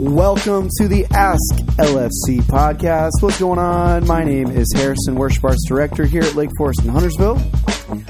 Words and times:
Welcome 0.00 0.68
to 0.78 0.86
the 0.86 1.04
Ask 1.10 1.56
LFC 1.76 2.38
podcast. 2.42 3.10
What's 3.20 3.40
going 3.40 3.58
on? 3.58 4.06
My 4.06 4.22
name 4.22 4.48
is 4.48 4.72
Harrison, 4.76 5.16
Worship 5.16 5.42
Arts 5.42 5.64
Director 5.66 6.06
here 6.06 6.22
at 6.22 6.36
Lake 6.36 6.50
Forest 6.56 6.84
in 6.84 6.90
Huntersville. 6.90 7.42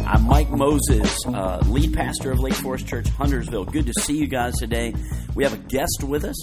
I'm 0.06 0.24
Mike 0.24 0.50
Moses, 0.50 1.16
uh, 1.28 1.62
lead 1.66 1.94
pastor 1.94 2.30
of 2.30 2.40
Lake 2.40 2.52
Forest 2.52 2.86
Church, 2.86 3.08
Huntersville. 3.08 3.64
Good 3.64 3.86
to 3.86 3.94
see 4.02 4.18
you 4.18 4.26
guys 4.26 4.52
today. 4.58 4.92
We 5.34 5.44
have 5.44 5.54
a 5.54 5.56
guest 5.56 6.04
with 6.04 6.26
us, 6.26 6.36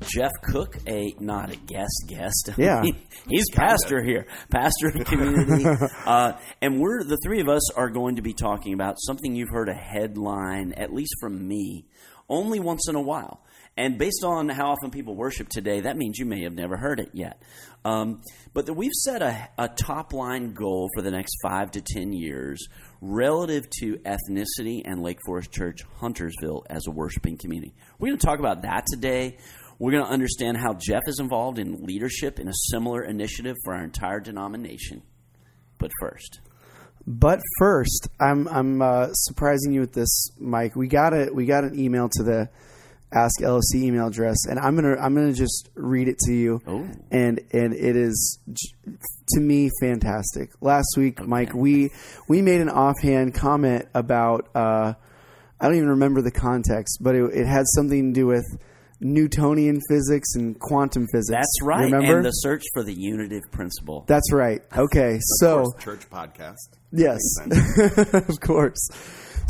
Jeff 0.00 0.32
Cook, 0.42 0.76
a 0.86 1.14
not 1.18 1.50
a 1.50 1.56
guest 1.56 2.04
guest. 2.06 2.50
Yeah. 2.58 2.82
he's 3.26 3.48
pastor 3.54 4.04
here, 4.04 4.26
pastor 4.50 4.88
of 4.88 4.94
the 4.98 5.04
community, 5.06 5.64
uh, 6.04 6.34
and 6.60 6.78
we're 6.78 7.04
the 7.04 7.16
three 7.24 7.40
of 7.40 7.48
us 7.48 7.72
are 7.72 7.88
going 7.88 8.16
to 8.16 8.22
be 8.22 8.34
talking 8.34 8.74
about 8.74 8.96
something 8.98 9.34
you've 9.34 9.48
heard 9.48 9.70
a 9.70 9.74
headline, 9.74 10.74
at 10.74 10.92
least 10.92 11.14
from 11.20 11.48
me, 11.48 11.86
only 12.28 12.60
once 12.60 12.86
in 12.86 12.96
a 12.96 13.00
while. 13.00 13.40
And 13.76 13.98
based 13.98 14.24
on 14.24 14.48
how 14.50 14.72
often 14.72 14.90
people 14.90 15.14
worship 15.14 15.48
today, 15.48 15.80
that 15.80 15.96
means 15.96 16.18
you 16.18 16.26
may 16.26 16.42
have 16.42 16.52
never 16.52 16.76
heard 16.76 17.00
it 17.00 17.10
yet. 17.14 17.42
Um, 17.84 18.20
but 18.52 18.66
that 18.66 18.74
we've 18.74 18.92
set 18.92 19.22
a, 19.22 19.48
a 19.56 19.68
top 19.68 20.12
line 20.12 20.52
goal 20.52 20.90
for 20.94 21.02
the 21.02 21.10
next 21.10 21.34
five 21.42 21.70
to 21.70 21.80
ten 21.80 22.12
years 22.12 22.68
relative 23.00 23.64
to 23.80 23.96
ethnicity 23.98 24.82
and 24.84 25.02
Lake 25.02 25.18
Forest 25.24 25.50
Church 25.52 25.78
Huntersville 25.98 26.66
as 26.68 26.86
a 26.86 26.90
worshiping 26.90 27.38
community. 27.38 27.74
We're 27.98 28.08
going 28.08 28.18
to 28.18 28.26
talk 28.26 28.38
about 28.38 28.62
that 28.62 28.84
today. 28.92 29.38
We're 29.78 29.92
going 29.92 30.04
to 30.04 30.10
understand 30.10 30.58
how 30.58 30.74
Jeff 30.74 31.04
is 31.06 31.18
involved 31.18 31.58
in 31.58 31.84
leadership 31.84 32.38
in 32.38 32.48
a 32.48 32.54
similar 32.70 33.02
initiative 33.02 33.56
for 33.64 33.74
our 33.74 33.82
entire 33.82 34.20
denomination. 34.20 35.02
But 35.78 35.90
first, 36.00 36.40
But 37.06 37.40
first, 37.58 38.08
I'm 38.20 38.46
I'm 38.48 38.82
uh, 38.82 39.08
surprising 39.14 39.72
you 39.72 39.80
with 39.80 39.94
this, 39.94 40.32
Mike. 40.38 40.76
We 40.76 40.86
got 40.86 41.14
a 41.14 41.30
we 41.32 41.46
got 41.46 41.64
an 41.64 41.78
email 41.78 42.10
to 42.10 42.22
the 42.22 42.50
Ask 43.12 43.40
LFC 43.40 43.82
email 43.82 44.06
address, 44.06 44.46
and 44.48 44.58
I'm 44.58 44.76
gonna 44.76 44.94
I'm 44.96 45.14
gonna 45.16 45.32
just 45.32 45.68
read 45.74 46.06
it 46.06 46.18
to 46.26 46.32
you, 46.32 46.60
Oh. 46.66 46.86
and 47.10 47.40
and 47.52 47.74
it 47.74 47.96
is 47.96 48.38
to 49.30 49.40
me 49.40 49.68
fantastic. 49.80 50.50
Last 50.60 50.94
week, 50.96 51.20
Mike, 51.26 51.52
we 51.52 51.90
we 52.28 52.40
made 52.40 52.60
an 52.60 52.68
offhand 52.68 53.34
comment 53.34 53.86
about 53.94 54.48
uh, 54.54 54.94
I 55.60 55.66
don't 55.66 55.74
even 55.76 55.88
remember 55.90 56.22
the 56.22 56.30
context, 56.30 56.98
but 57.00 57.16
it, 57.16 57.24
it 57.34 57.46
had 57.46 57.64
something 57.74 58.14
to 58.14 58.20
do 58.20 58.26
with 58.28 58.44
Newtonian 59.00 59.80
physics 59.88 60.34
and 60.36 60.58
quantum 60.60 61.06
physics. 61.12 61.30
that's 61.36 61.62
right. 61.62 61.84
Remember? 61.90 62.18
And 62.18 62.26
the 62.26 62.30
search 62.30 62.62
for 62.74 62.84
the 62.84 62.92
unitive 62.94 63.42
principle. 63.50 64.04
that's 64.06 64.30
right. 64.32 64.60
Okay, 64.76 65.18
so. 65.40 65.64
Forest 65.64 65.80
Church 65.80 66.10
podcast. 66.10 66.76
Yes, 66.92 67.18
of 68.28 68.38
course. 68.40 68.88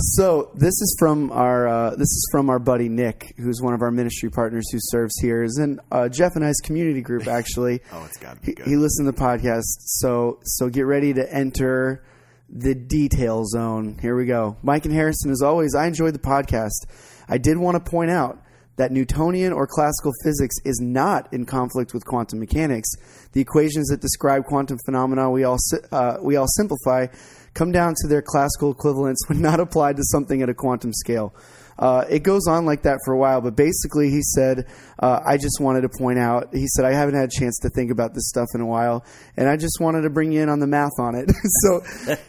So 0.03 0.51
this 0.55 0.81
is 0.81 0.97
from 0.99 1.31
our 1.31 1.69
uh, 1.69 1.91
this 1.91 2.09
is 2.09 2.27
from 2.33 2.49
our 2.49 2.59
buddy 2.59 2.89
Nick, 2.89 3.35
who's 3.37 3.61
one 3.61 3.75
of 3.75 3.83
our 3.83 3.91
ministry 3.91 4.31
partners 4.31 4.67
who 4.73 4.79
serves 4.81 5.13
here. 5.21 5.43
Is 5.43 5.59
in 5.63 5.79
uh, 5.93 6.09
Jeff 6.09 6.37
and 6.37 6.45
I's 6.45 6.57
community 6.63 7.03
group 7.03 7.27
actually. 7.29 7.81
Oh, 7.93 8.07
it's 8.07 8.19
be 8.19 8.55
he, 8.57 8.71
he 8.71 8.77
listened 8.77 9.07
to 9.07 9.13
the 9.13 9.23
podcast, 9.23 9.61
so 9.81 10.41
so 10.43 10.71
get 10.71 10.87
ready 10.87 11.13
to 11.13 11.33
enter 11.33 12.03
the 12.49 12.75
detail 12.75 13.45
zone. 13.45 13.99
Here 14.01 14.17
we 14.17 14.25
go. 14.25 14.57
Mike 14.63 14.87
and 14.87 14.95
Harrison, 14.95 15.31
as 15.31 15.43
always, 15.43 15.75
I 15.75 15.87
enjoyed 15.87 16.15
the 16.15 16.19
podcast. 16.19 16.87
I 17.29 17.37
did 17.37 17.59
want 17.59 17.85
to 17.85 17.91
point 17.91 18.11
out 18.11 18.43
that 18.77 18.93
Newtonian 18.93 19.53
or 19.53 19.67
classical 19.67 20.13
physics 20.25 20.57
is 20.65 20.81
not 20.81 21.31
in 21.35 21.45
conflict 21.45 21.93
with 21.93 22.07
quantum 22.07 22.41
mechanics. 22.41 22.89
The 23.33 23.41
equations 23.43 23.89
that 23.89 24.01
describe 24.01 24.45
quantum 24.47 24.79
phenomena 24.87 25.31
we 25.31 25.45
all 25.45 25.59
uh, 25.93 26.17
we 26.23 26.37
all 26.37 26.49
simplify 26.57 27.09
come 27.55 27.73
down 27.73 27.95
to 28.03 28.09
their 28.09 28.23
classical 28.23 28.71
equivalents 28.73 29.29
when 29.29 29.41
not 29.41 29.61
applied 29.61 29.97
to 29.97 30.03
something 30.05 30.43
at 30.43 30.49
a 30.49 30.55
quantum 30.55 30.93
scale. 30.93 31.35
Uh, 31.79 32.05
it 32.11 32.23
goes 32.23 32.47
on 32.47 32.67
like 32.67 32.83
that 32.83 32.99
for 33.07 33.15
a 33.15 33.19
while, 33.19 33.41
but 33.41 33.57
basically, 33.57 34.11
he 34.11 34.21
said, 34.21 34.67
uh, 34.99 35.21
I 35.27 35.39
just 35.39 35.61
wanted 35.61 35.81
to 35.81 35.89
point 35.89 36.19
out, 36.19 36.49
he 36.53 36.67
said, 36.67 36.85
I 36.85 36.93
haven't 36.93 37.15
had 37.15 37.31
a 37.31 37.41
chance 37.41 37.59
to 37.61 37.71
think 37.71 37.91
about 37.91 38.13
this 38.13 38.29
stuff 38.29 38.49
in 38.55 38.61
a 38.61 38.67
while, 38.67 39.03
and 39.39 39.49
I 39.49 39.57
just 39.57 39.79
wanted 39.81 40.03
to 40.03 40.11
bring 40.11 40.31
you 40.31 40.43
in 40.43 40.51
on 40.51 40.61
the 40.61 40.67
math 40.67 40.99
on 40.99 41.15
it. 41.15 41.31
so 41.63 41.81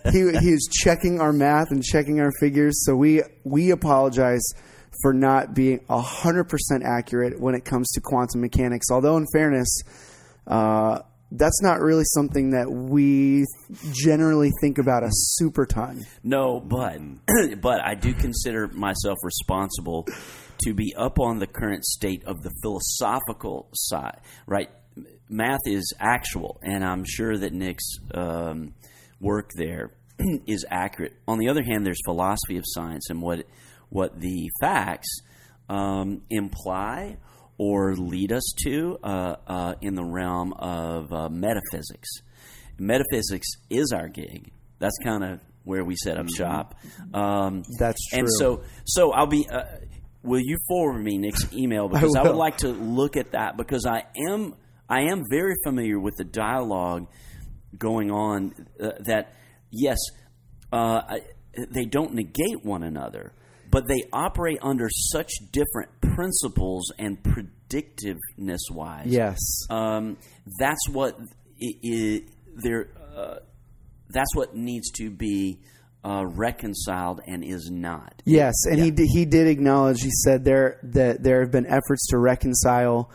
he, 0.10 0.20
he 0.40 0.52
was 0.54 0.70
checking 0.72 1.20
our 1.20 1.34
math 1.34 1.70
and 1.70 1.84
checking 1.84 2.22
our 2.22 2.32
figures. 2.40 2.86
So 2.86 2.96
we, 2.96 3.24
we 3.44 3.72
apologize 3.72 4.44
for 5.02 5.14
not 5.14 5.54
being 5.54 5.80
100% 5.90 6.48
accurate 6.86 7.38
when 7.38 7.54
it 7.54 7.66
comes 7.66 7.90
to 7.92 8.02
quantum 8.02 8.40
mechanics. 8.40 8.88
Although, 8.90 9.18
in 9.18 9.26
fairness, 9.34 9.82
uh, 10.48 11.00
that's 11.32 11.62
not 11.62 11.80
really 11.80 12.04
something 12.06 12.52
that 12.52 12.70
we 12.70 13.46
generally 13.94 14.52
think 14.62 14.78
about 14.78 15.04
a 15.04 15.10
super 15.12 15.66
ton. 15.66 16.02
No, 16.24 16.60
but 16.60 17.00
but 17.62 17.80
I 17.84 17.96
do 17.96 18.14
consider 18.14 18.68
myself 18.68 19.18
responsible 19.24 20.08
to 20.64 20.74
be 20.74 20.94
up 20.98 21.20
on 21.20 21.40
the 21.40 21.48
current 21.48 21.86
state 21.86 22.24
of 22.26 22.42
the 22.42 22.52
philosophical 22.62 23.70
side. 23.74 24.20
Right, 24.46 24.70
math 25.30 25.62
is 25.66 25.94
actual, 26.00 26.60
and 26.64 26.84
I'm 26.84 27.06
sure 27.06 27.38
that 27.38 27.54
Nick's 27.54 27.98
um, 28.14 28.74
work 29.20 29.52
there 29.56 29.92
is 30.48 30.66
accurate. 30.70 31.14
On 31.28 31.40
the 31.40 31.50
other 31.50 31.64
hand, 31.64 31.86
there's 31.86 32.02
philosophy 32.06 32.58
of 32.58 32.64
science 32.68 33.10
and 33.10 33.22
what 33.22 33.46
what 33.90 34.20
the 34.20 34.50
facts 34.60 35.10
um, 35.70 36.22
imply 36.30 37.18
or 37.62 37.94
lead 37.94 38.32
us 38.32 38.54
to 38.64 38.98
uh, 39.04 39.36
uh, 39.46 39.76
in 39.82 39.94
the 39.94 40.04
realm 40.04 40.52
of 40.54 41.14
uh, 41.14 41.30
metaphysics. 41.30 42.10
Metaphysics 42.80 43.48
is 43.70 43.94
our 43.94 44.08
gig. 44.08 44.52
That's 44.80 44.98
kind 45.04 45.24
of 45.24 45.42
where 45.64 45.86
we 45.86 45.96
set 45.96 46.18
up 46.18 46.26
shop. 46.36 46.74
Um, 47.14 47.62
That's 47.78 48.10
true. 48.10 48.20
And 48.20 48.28
so, 48.40 48.64
so 48.86 49.12
I'll 49.12 49.28
be. 49.28 49.48
Uh, 49.48 49.62
will 50.24 50.40
you 50.40 50.58
forward 50.68 51.04
me 51.04 51.20
Nick's 51.20 51.54
email 51.54 51.88
because 51.90 52.16
I, 52.16 52.24
would 52.24 52.36
like 52.36 52.58
to 52.58 52.70
look 52.70 53.16
at 53.16 53.34
that 53.34 53.58
because 53.58 53.86
I 53.86 54.06
am 54.28 54.56
I 54.90 55.12
am 55.12 55.22
very 55.30 55.54
familiar 55.64 56.00
with 56.00 56.16
the 56.18 56.24
dialogue 56.24 57.10
going 57.78 58.10
on. 58.10 58.56
Uh, 58.82 58.94
that 59.02 59.36
yes, 59.70 60.00
uh, 60.74 61.02
I, 61.08 61.20
they 61.70 61.86
don't 61.86 62.16
negate 62.16 62.64
one 62.66 62.82
another, 62.82 63.34
but 63.72 63.88
they 63.88 64.04
operate 64.12 64.60
under 64.62 64.90
such 64.90 65.32
different 65.52 65.90
principles 66.02 66.92
and 67.00 67.18
predictiveness 67.24 68.70
wise. 68.70 69.08
Yes. 69.08 69.40
Um, 69.70 70.18
that's 70.60 70.90
what 70.90 71.18
i 71.62 71.72
i 71.84 72.22
there. 72.56 72.90
Uh, 73.16 73.36
that's 74.10 74.36
what 74.36 74.56
needs 74.56 74.92
to 74.92 75.10
be 75.10 75.62
uh, 76.04 76.26
reconciled 76.26 77.22
and 77.26 77.44
is 77.44 77.70
not. 77.72 78.22
Yes, 78.26 78.54
and 78.66 78.80
he 78.80 78.92
did, 78.92 79.08
he 79.12 79.26
did 79.26 79.48
acknowledge. 79.48 80.02
He 80.02 80.12
said 80.12 80.44
there 80.44 80.80
that 80.84 81.24
there 81.24 81.42
have 81.42 81.52
been 81.52 81.66
efforts 81.66 82.08
to 82.08 82.18
reconcile. 82.18 83.10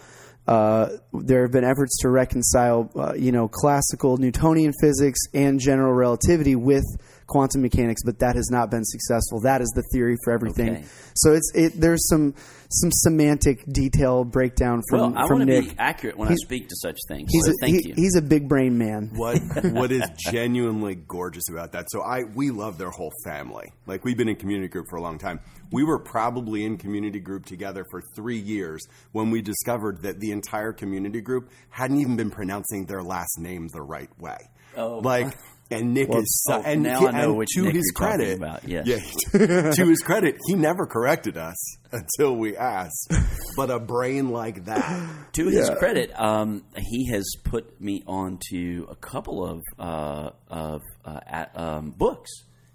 Uh, 0.47 0.91
there 1.13 1.43
have 1.43 1.51
been 1.51 1.65
efforts 1.65 1.99
to 2.03 2.09
reconcile, 2.09 2.89
uh, 2.95 3.15
you 3.15 3.33
know, 3.33 3.49
classical 3.49 4.17
Newtonian 4.17 4.73
physics 4.81 5.19
and 5.35 5.59
general 5.59 5.93
relativity 5.93 6.55
with 6.55 6.85
quantum 7.27 7.63
mechanics, 7.63 8.03
but 8.05 8.19
that 8.21 8.37
has 8.37 8.49
not 8.51 8.71
been 8.71 8.85
successful. 8.85 9.41
That 9.41 9.61
is 9.61 9.69
the 9.75 9.83
theory 9.93 10.17
for 10.25 10.33
everything. 10.33 10.77
Okay. 10.77 10.85
So 11.15 11.33
it's 11.33 11.51
it. 11.55 11.73
There's 11.81 12.09
some 12.09 12.35
some 12.69 12.91
semantic 12.93 13.65
detail 13.73 14.25
breakdown 14.25 14.83
from 14.91 14.99
Well, 15.01 15.13
I 15.25 15.27
from 15.29 15.39
want 15.39 15.51
to 15.51 15.61
Nick. 15.61 15.71
be 15.71 15.79
accurate 15.79 16.17
when 16.17 16.29
I 16.29 16.35
speak 16.35 16.69
to 16.69 16.77
such 16.77 16.97
things. 17.09 17.31
He's 17.33 17.45
so 17.45 17.51
a, 17.53 17.55
thank 17.61 17.83
he- 17.83 17.89
you. 17.91 17.95
he's 17.95 18.17
a 18.17 18.23
big 18.23 18.49
brain 18.49 18.77
man. 18.79 19.11
What 19.15 19.39
what 19.73 19.93
is 19.93 20.03
genuinely 20.31 20.95
gorgeous 20.97 21.49
about 21.51 21.73
that? 21.73 21.87
So 21.91 22.03
I 22.03 22.25
we 22.35 22.51
love 22.51 22.79
their 22.79 22.91
whole 22.91 23.13
family. 23.25 23.73
Like 23.87 24.05
we've 24.05 24.17
been 24.17 24.29
in 24.29 24.37
community 24.37 24.69
group 24.69 24.87
for 24.91 24.97
a 24.97 25.03
long 25.03 25.19
time. 25.19 25.41
We 25.73 25.83
were 25.85 25.99
probably 25.99 26.65
in 26.65 26.77
community 26.77 27.19
group 27.19 27.45
together 27.47 27.85
for 27.91 28.01
three 28.15 28.39
years 28.39 28.87
when 29.13 29.31
we 29.31 29.43
discovered 29.43 30.03
that 30.03 30.21
the 30.21 30.31
entire 30.31 30.73
community 30.73 31.21
group 31.21 31.51
hadn't 31.71 32.01
even 32.01 32.17
been 32.17 32.31
pronouncing 32.31 32.87
their 32.87 33.03
last 33.03 33.39
name 33.39 33.69
the 33.73 33.83
right 33.83 34.11
way. 34.21 34.39
Oh. 34.77 34.99
like. 34.99 35.37
And 35.71 35.95
Nick 35.95 36.09
is 36.15 36.45
so, 36.47 36.59
oh, 36.59 36.63
and, 36.65 36.83
now 36.83 37.01
he- 37.01 37.07
I 37.09 37.11
know 37.11 37.31
and 37.31 37.39
which 37.39 37.49
to 37.57 37.63
Nick 37.63 37.75
his 37.75 37.93
you're 37.99 38.09
talking 38.09 38.19
credit, 38.19 38.37
about, 38.39 38.69
yes. 38.69 38.87
yeah, 39.35 39.71
to 39.73 39.87
his 39.89 40.01
credit, 40.01 40.37
he 40.47 40.55
never 40.55 40.87
corrected 40.87 41.37
us 41.37 41.57
until 41.93 42.37
we 42.37 42.57
asked. 42.57 43.13
But 43.57 43.71
a 43.71 43.81
brain 43.81 44.31
like 44.31 44.67
that, 44.67 45.33
to 45.33 45.49
his 45.49 45.69
credit, 45.79 46.13
um, 46.21 46.65
he 46.77 47.09
has 47.11 47.25
put 47.45 47.81
me 47.81 48.03
onto 48.07 48.87
a 48.89 48.95
couple 48.95 49.45
of 49.45 49.63
uh, 49.79 50.31
of 50.49 50.83
uh, 51.05 51.21
at, 51.27 51.59
um, 51.59 51.91
books 51.91 52.31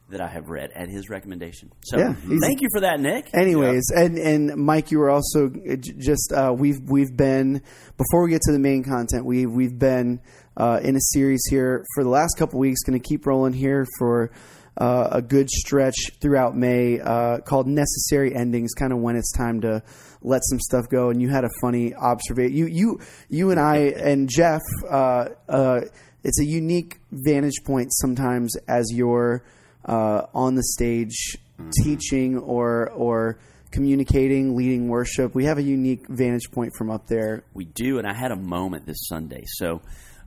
that 0.09 0.19
I 0.19 0.27
have 0.27 0.49
read 0.49 0.71
at 0.75 0.89
his 0.89 1.09
recommendation. 1.09 1.71
So 1.85 1.97
Yeah, 1.97 2.13
thank 2.41 2.59
you 2.61 2.67
for 2.73 2.81
that, 2.81 2.99
Nick. 2.99 3.29
Anyways, 3.33 3.83
and 3.95 4.17
and 4.17 4.55
Mike, 4.57 4.91
you 4.91 4.99
were 4.99 5.09
also 5.09 5.45
uh, 5.47 5.75
just 5.77 6.33
uh, 6.33 6.53
we've 6.57 6.81
we've 6.81 7.15
been 7.15 7.61
before 7.97 8.23
we 8.25 8.31
get 8.31 8.41
to 8.41 8.51
the 8.51 8.59
main 8.59 8.83
content, 8.83 9.25
we 9.25 9.45
we've 9.45 9.79
been 9.79 10.19
uh, 10.57 10.79
in 10.83 10.95
a 10.95 11.01
series 11.01 11.41
here 11.49 11.85
for 11.95 12.03
the 12.03 12.09
last 12.09 12.37
couple 12.37 12.59
weeks. 12.59 12.81
Going 12.83 12.99
to 12.99 13.07
keep 13.07 13.25
rolling 13.25 13.53
here 13.53 13.85
for 13.97 14.31
uh, 14.77 15.09
a 15.11 15.21
good 15.21 15.49
stretch 15.49 15.95
throughout 16.21 16.55
May, 16.55 16.99
uh, 16.99 17.39
called 17.39 17.67
"Necessary 17.67 18.35
Endings." 18.35 18.73
Kind 18.73 18.93
of 18.93 18.99
when 18.99 19.15
it's 19.15 19.31
time 19.31 19.61
to 19.61 19.83
let 20.21 20.41
some 20.45 20.59
stuff 20.59 20.85
go. 20.89 21.09
And 21.09 21.21
you 21.21 21.29
had 21.29 21.43
a 21.43 21.49
funny 21.61 21.93
observation. 21.93 22.55
You 22.55 22.65
you 22.67 22.99
you 23.29 23.51
and 23.51 23.59
I 23.59 23.77
and 23.77 24.29
Jeff. 24.29 24.61
Uh, 24.89 25.29
uh, 25.49 25.81
it's 26.23 26.39
a 26.39 26.45
unique 26.45 26.99
vantage 27.11 27.63
point 27.65 27.91
sometimes 27.93 28.55
as 28.67 28.91
you're 28.93 29.43
uh, 29.85 30.23
on 30.33 30.55
the 30.55 30.63
stage 30.63 31.37
teaching 31.83 32.37
or 32.37 32.89
or 32.91 33.39
communicating, 33.71 34.55
leading 34.55 34.89
worship. 34.89 35.33
We 35.33 35.45
have 35.45 35.57
a 35.57 35.63
unique 35.63 36.07
vantage 36.07 36.51
point 36.51 36.73
from 36.77 36.89
up 36.89 37.07
there. 37.07 37.43
We 37.53 37.65
do, 37.65 37.97
and 37.97 38.07
I 38.07 38.13
had 38.13 38.31
a 38.31 38.35
moment 38.35 38.85
this 38.85 39.07
Sunday. 39.07 39.43
So 39.47 39.81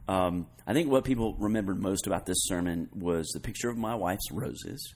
um, 0.09 0.47
I 0.67 0.73
think 0.73 0.91
what 0.91 1.05
people 1.05 1.35
remembered 1.39 1.81
most 1.81 2.07
about 2.07 2.27
this 2.27 2.37
sermon 2.45 2.89
was 2.95 3.31
the 3.35 3.41
picture 3.41 3.69
of 3.69 3.77
my 3.77 3.95
wife's 3.95 4.31
roses. 4.31 4.95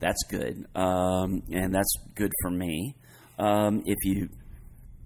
That's 0.00 0.22
good, 0.28 0.66
um, 0.74 1.42
and 1.50 1.74
that's 1.74 1.92
good 2.14 2.32
for 2.42 2.50
me. 2.50 2.96
Um, 3.38 3.82
if 3.84 3.98
you 4.04 4.28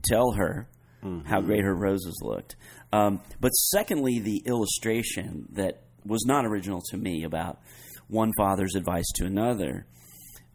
tell 0.03 0.33
her 0.33 0.69
mm-hmm. 1.03 1.27
how 1.27 1.41
great 1.41 1.65
her 1.65 1.75
roses 1.75 2.19
looked. 2.23 2.57
Um, 2.93 3.21
but 3.41 3.51
secondly, 3.51 4.19
the 4.19 4.43
illustration 4.47 5.49
that 5.53 5.83
was 6.05 6.25
not 6.27 6.45
original 6.45 6.83
to 6.91 6.97
me 6.97 7.25
about 7.25 7.61
one 8.09 8.33
father's 8.37 8.75
advice 8.75 9.07
to 9.17 9.25
another. 9.25 9.87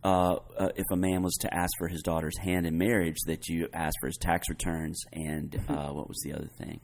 Uh, 0.03 0.35
uh, 0.57 0.69
if 0.75 0.85
a 0.91 0.95
man 0.95 1.21
was 1.21 1.33
to 1.41 1.53
ask 1.53 1.71
for 1.77 1.87
his 1.87 2.01
daughter's 2.01 2.37
hand 2.37 2.65
in 2.65 2.77
marriage, 2.77 3.17
that 3.25 3.49
you 3.49 3.67
ask 3.73 3.93
for 3.99 4.07
his 4.07 4.17
tax 4.17 4.47
returns 4.49 5.01
and 5.11 5.51
mm-hmm. 5.51 5.73
uh, 5.73 5.91
what 5.91 6.07
was 6.07 6.19
the 6.23 6.33
other 6.33 6.49
thing? 6.57 6.79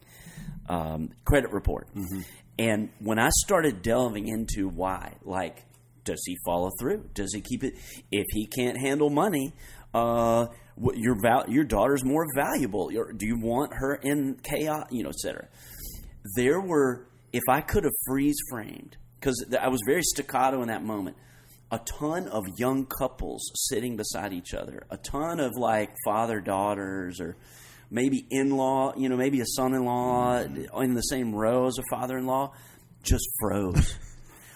Um, 0.67 1.09
credit 1.23 1.51
report. 1.51 1.87
Mm-hmm. 1.95 2.21
And 2.59 2.89
when 2.99 3.19
I 3.19 3.29
started 3.43 3.81
delving 3.81 4.27
into 4.27 4.67
why, 4.67 5.13
like, 5.23 5.63
does 6.03 6.21
he 6.25 6.37
follow 6.45 6.69
through? 6.79 7.09
Does 7.13 7.33
he 7.33 7.41
keep 7.41 7.63
it? 7.63 7.73
If 8.11 8.25
he 8.31 8.45
can't 8.45 8.77
handle 8.77 9.09
money, 9.09 9.53
uh, 9.93 10.47
your 10.95 11.15
val- 11.21 11.49
your 11.49 11.63
daughter's 11.63 12.03
more 12.03 12.25
valuable. 12.35 12.89
do 12.89 13.25
you 13.25 13.39
want 13.39 13.73
her 13.73 13.95
in 13.95 14.37
chaos? 14.43 14.87
You 14.91 15.03
know, 15.03 15.09
etc. 15.09 15.47
There 16.35 16.59
were, 16.59 17.07
if 17.31 17.43
I 17.49 17.61
could 17.61 17.83
have 17.83 17.93
freeze 18.07 18.37
framed, 18.49 18.97
because 19.19 19.45
I 19.59 19.69
was 19.69 19.81
very 19.85 20.01
staccato 20.03 20.61
in 20.61 20.67
that 20.67 20.83
moment. 20.83 21.17
A 21.73 21.79
ton 21.79 22.27
of 22.27 22.45
young 22.59 22.85
couples 22.85 23.51
sitting 23.55 23.97
beside 23.97 24.31
each 24.31 24.53
other, 24.53 24.85
a 24.91 24.97
ton 24.97 25.39
of 25.39 25.53
like 25.57 25.89
father 26.05 26.39
daughters 26.39 27.19
or 27.19 27.35
maybe 27.89 28.27
in 28.29 28.51
law, 28.51 28.93
you 28.95 29.09
know, 29.09 29.17
maybe 29.17 29.39
a 29.41 29.45
son 29.45 29.73
in 29.73 29.83
law 29.83 30.37
in 30.37 30.93
the 30.93 31.01
same 31.01 31.33
row 31.33 31.65
as 31.65 31.79
a 31.79 31.83
father 31.89 32.17
in 32.19 32.27
law, 32.27 32.53
just 33.01 33.25
froze. 33.39 33.97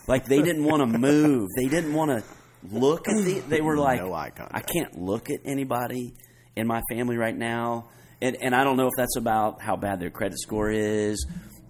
like 0.07 0.25
they 0.25 0.43
didn't 0.43 0.63
want 0.63 0.81
to 0.81 0.97
move. 0.99 1.47
They 1.57 1.67
didn't 1.67 1.95
want 1.95 2.11
to 2.11 2.23
look 2.71 3.07
at 3.07 3.23
the. 3.23 3.39
They 3.47 3.61
were 3.61 3.77
like, 3.77 3.99
no 3.99 4.13
I 4.13 4.61
can't 4.61 4.99
look 4.99 5.31
at 5.31 5.39
anybody 5.43 6.13
in 6.55 6.67
my 6.67 6.81
family 6.87 7.17
right 7.17 7.35
now. 7.35 7.89
And, 8.21 8.37
and 8.41 8.55
I 8.55 8.63
don't 8.63 8.77
know 8.77 8.87
if 8.87 8.93
that's 8.97 9.15
about 9.15 9.61
how 9.61 9.75
bad 9.75 9.99
their 9.99 10.09
credit 10.09 10.39
score 10.39 10.71
is, 10.71 11.25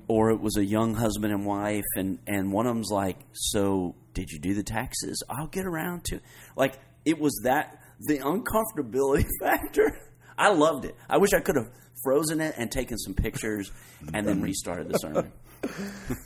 or 0.08 0.32
it 0.32 0.40
was 0.40 0.58
a 0.58 0.66
young 0.66 0.94
husband 0.96 1.34
and 1.34 1.46
wife, 1.46 1.84
and, 1.96 2.20
and 2.28 2.52
one 2.52 2.66
of 2.66 2.76
them's 2.76 2.92
like, 2.92 3.18
So, 3.34 3.96
did 4.14 4.32
you 4.32 4.40
do 4.40 4.54
the 4.54 4.64
taxes? 4.64 5.22
I'll 5.30 5.48
get 5.48 5.66
around 5.66 6.06
to. 6.06 6.20
Like, 6.56 6.80
it 7.06 7.20
was 7.20 7.42
that, 7.44 7.80
the 8.00 8.20
uncomfortability 8.20 9.26
factor. 9.42 10.00
I 10.38 10.50
loved 10.50 10.86
it. 10.86 10.96
I 11.10 11.18
wish 11.18 11.34
I 11.34 11.40
could 11.40 11.56
have 11.56 11.70
frozen 12.04 12.42
it 12.42 12.56
and 12.58 12.72
taken 12.72 12.98
some 12.98 13.14
pictures 13.14 13.72
and 14.14 14.28
then 14.28 14.42
restarted 14.42 14.88
the 14.88 14.98
sermon. 14.98 15.32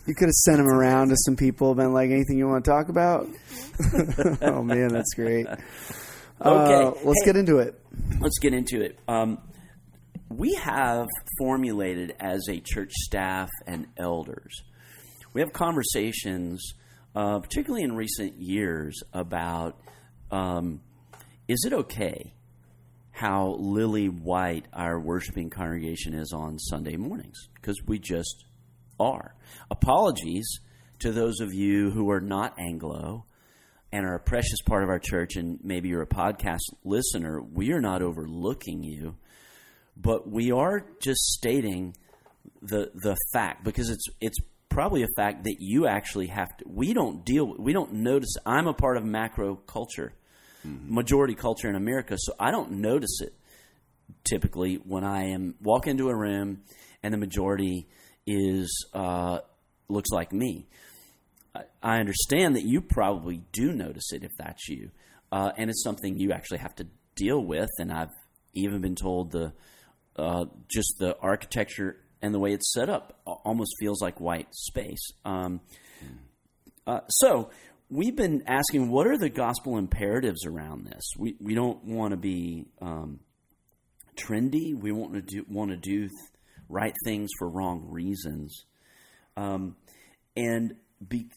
you 0.06 0.16
could 0.16 0.26
have 0.26 0.32
sent 0.32 0.60
him 0.60 0.68
around 0.68 1.10
to 1.10 1.16
some 1.26 1.36
people, 1.36 1.74
been 1.74 1.94
like, 1.94 2.12
anything 2.12 2.38
you 2.38 2.48
want 2.48 2.66
to 2.66 2.70
talk 2.70 2.90
about? 2.90 3.28
oh 4.42 4.62
man, 4.64 4.90
that's 4.90 5.14
great. 5.14 5.48
Okay, 5.48 5.60
uh, 6.42 6.92
let's 7.04 7.22
hey, 7.24 7.26
get 7.26 7.36
into 7.38 7.60
it. 7.60 7.80
Let's 8.20 8.40
get 8.40 8.54
into 8.54 8.82
it. 8.82 9.00
Um, 9.08 9.40
we 10.38 10.54
have 10.56 11.08
formulated 11.38 12.16
as 12.20 12.48
a 12.50 12.60
church 12.60 12.92
staff 12.92 13.50
and 13.68 13.88
elders, 13.98 14.62
we 15.34 15.42
have 15.42 15.54
conversations, 15.54 16.74
uh, 17.16 17.40
particularly 17.40 17.84
in 17.84 17.96
recent 17.96 18.38
years, 18.38 19.02
about 19.14 19.80
um, 20.32 20.82
is 21.48 21.64
it 21.66 21.74
okay 21.74 22.34
how 23.12 23.56
lily 23.60 24.08
white 24.08 24.66
our 24.74 25.00
worshiping 25.00 25.50
congregation 25.50 26.14
is 26.14 26.34
on 26.34 26.58
Sunday 26.58 26.96
mornings? 26.96 27.50
Because 27.56 27.82
we 27.86 28.00
just 28.00 28.46
are. 29.00 29.36
Apologies 29.70 30.60
to 31.00 31.12
those 31.12 31.40
of 31.40 31.54
you 31.54 31.92
who 31.92 32.10
are 32.10 32.22
not 32.22 32.58
Anglo 32.60 33.26
and 33.92 34.06
are 34.06 34.16
a 34.16 34.20
precious 34.20 34.62
part 34.62 34.84
of 34.84 34.90
our 34.90 35.00
church, 35.00 35.36
and 35.36 35.60
maybe 35.64 35.90
you're 35.90 36.02
a 36.02 36.08
podcast 36.08 36.60
listener. 36.86 37.42
We 37.42 37.72
are 37.74 37.82
not 37.82 38.02
overlooking 38.02 38.84
you, 38.84 39.18
but 39.98 40.30
we 40.30 40.52
are 40.52 40.86
just 41.02 41.22
stating 41.22 41.96
the 42.62 42.92
the 42.94 43.16
fact 43.34 43.64
because 43.64 43.90
it's 43.90 44.06
it's 44.20 44.38
probably 44.70 45.04
a 45.04 45.08
fact 45.16 45.44
that 45.44 45.58
you 45.60 45.86
actually 45.86 46.28
have 46.28 46.56
to. 46.58 46.66
We 46.68 46.94
don't 46.94 47.26
deal. 47.26 47.54
We 47.58 47.74
don't 47.74 47.94
notice. 47.94 48.34
I'm 48.46 48.68
a 48.68 48.74
part 48.74 48.98
of 48.98 49.04
macro 49.04 49.56
culture, 49.56 50.14
mm-hmm. 50.66 50.94
majority 50.94 51.36
culture 51.36 51.70
in 51.70 51.76
America, 51.76 52.16
so 52.18 52.34
I 52.40 52.52
don't 52.52 52.72
notice 52.74 53.22
it 53.22 53.34
typically 54.24 54.76
when 54.76 55.04
I 55.04 55.30
am 55.30 55.56
walk 55.62 55.88
into 55.88 56.10
a 56.10 56.16
room 56.16 56.62
and 57.04 57.14
the 57.14 57.18
majority 57.18 57.88
is 58.26 58.86
uh, 58.94 59.40
looks 59.88 60.10
like 60.12 60.32
me. 60.32 60.68
I 61.84 62.00
understand 62.00 62.56
that 62.56 62.64
you 62.64 62.80
probably 62.80 63.42
do 63.52 63.74
notice 63.74 64.14
it 64.14 64.24
if 64.24 64.32
that's 64.38 64.70
you, 64.70 64.92
uh, 65.32 65.52
and 65.58 65.70
it's 65.70 65.84
something 65.84 66.18
you 66.18 66.32
actually 66.32 66.60
have 66.60 66.76
to 66.76 66.88
deal 67.16 67.44
with. 67.44 67.70
And 67.78 67.92
I've 67.92 68.14
even 68.54 68.80
been 68.80 68.96
told 68.96 69.32
the 69.32 69.52
uh, 70.22 70.46
just 70.68 70.96
the 71.00 71.18
architecture 71.20 71.98
and 72.22 72.34
the 72.34 72.40
way 72.40 72.54
it's 72.54 72.72
set 72.72 72.90
up 72.90 73.20
almost 73.26 73.72
feels 73.80 74.02
like 74.02 74.20
white 74.20 74.48
space. 74.52 75.12
Um, 75.26 75.62
uh, 76.86 77.02
so 77.08 77.50
we've 77.90 78.16
been 78.16 78.44
asking, 78.48 78.90
what 78.90 79.08
are 79.08 79.18
the 79.18 79.30
gospel 79.30 79.78
imperatives 79.78 80.46
around 80.46 80.86
this? 80.86 81.04
We 81.18 81.36
we 81.40 81.56
don't 81.56 81.84
want 81.84 82.12
to 82.12 82.18
be 82.18 82.66
um, 82.82 83.20
trendy. 84.16 84.76
We 84.76 84.92
want 84.92 85.14
to 85.14 85.22
do 85.22 85.46
want 85.50 85.72
to 85.72 85.78
do 85.78 86.08
right 86.70 86.94
things 87.06 87.30
for 87.38 87.50
wrong 87.50 87.88
reasons. 87.90 88.66
Um, 89.36 89.76
and 90.36 90.76
be, 91.06 91.30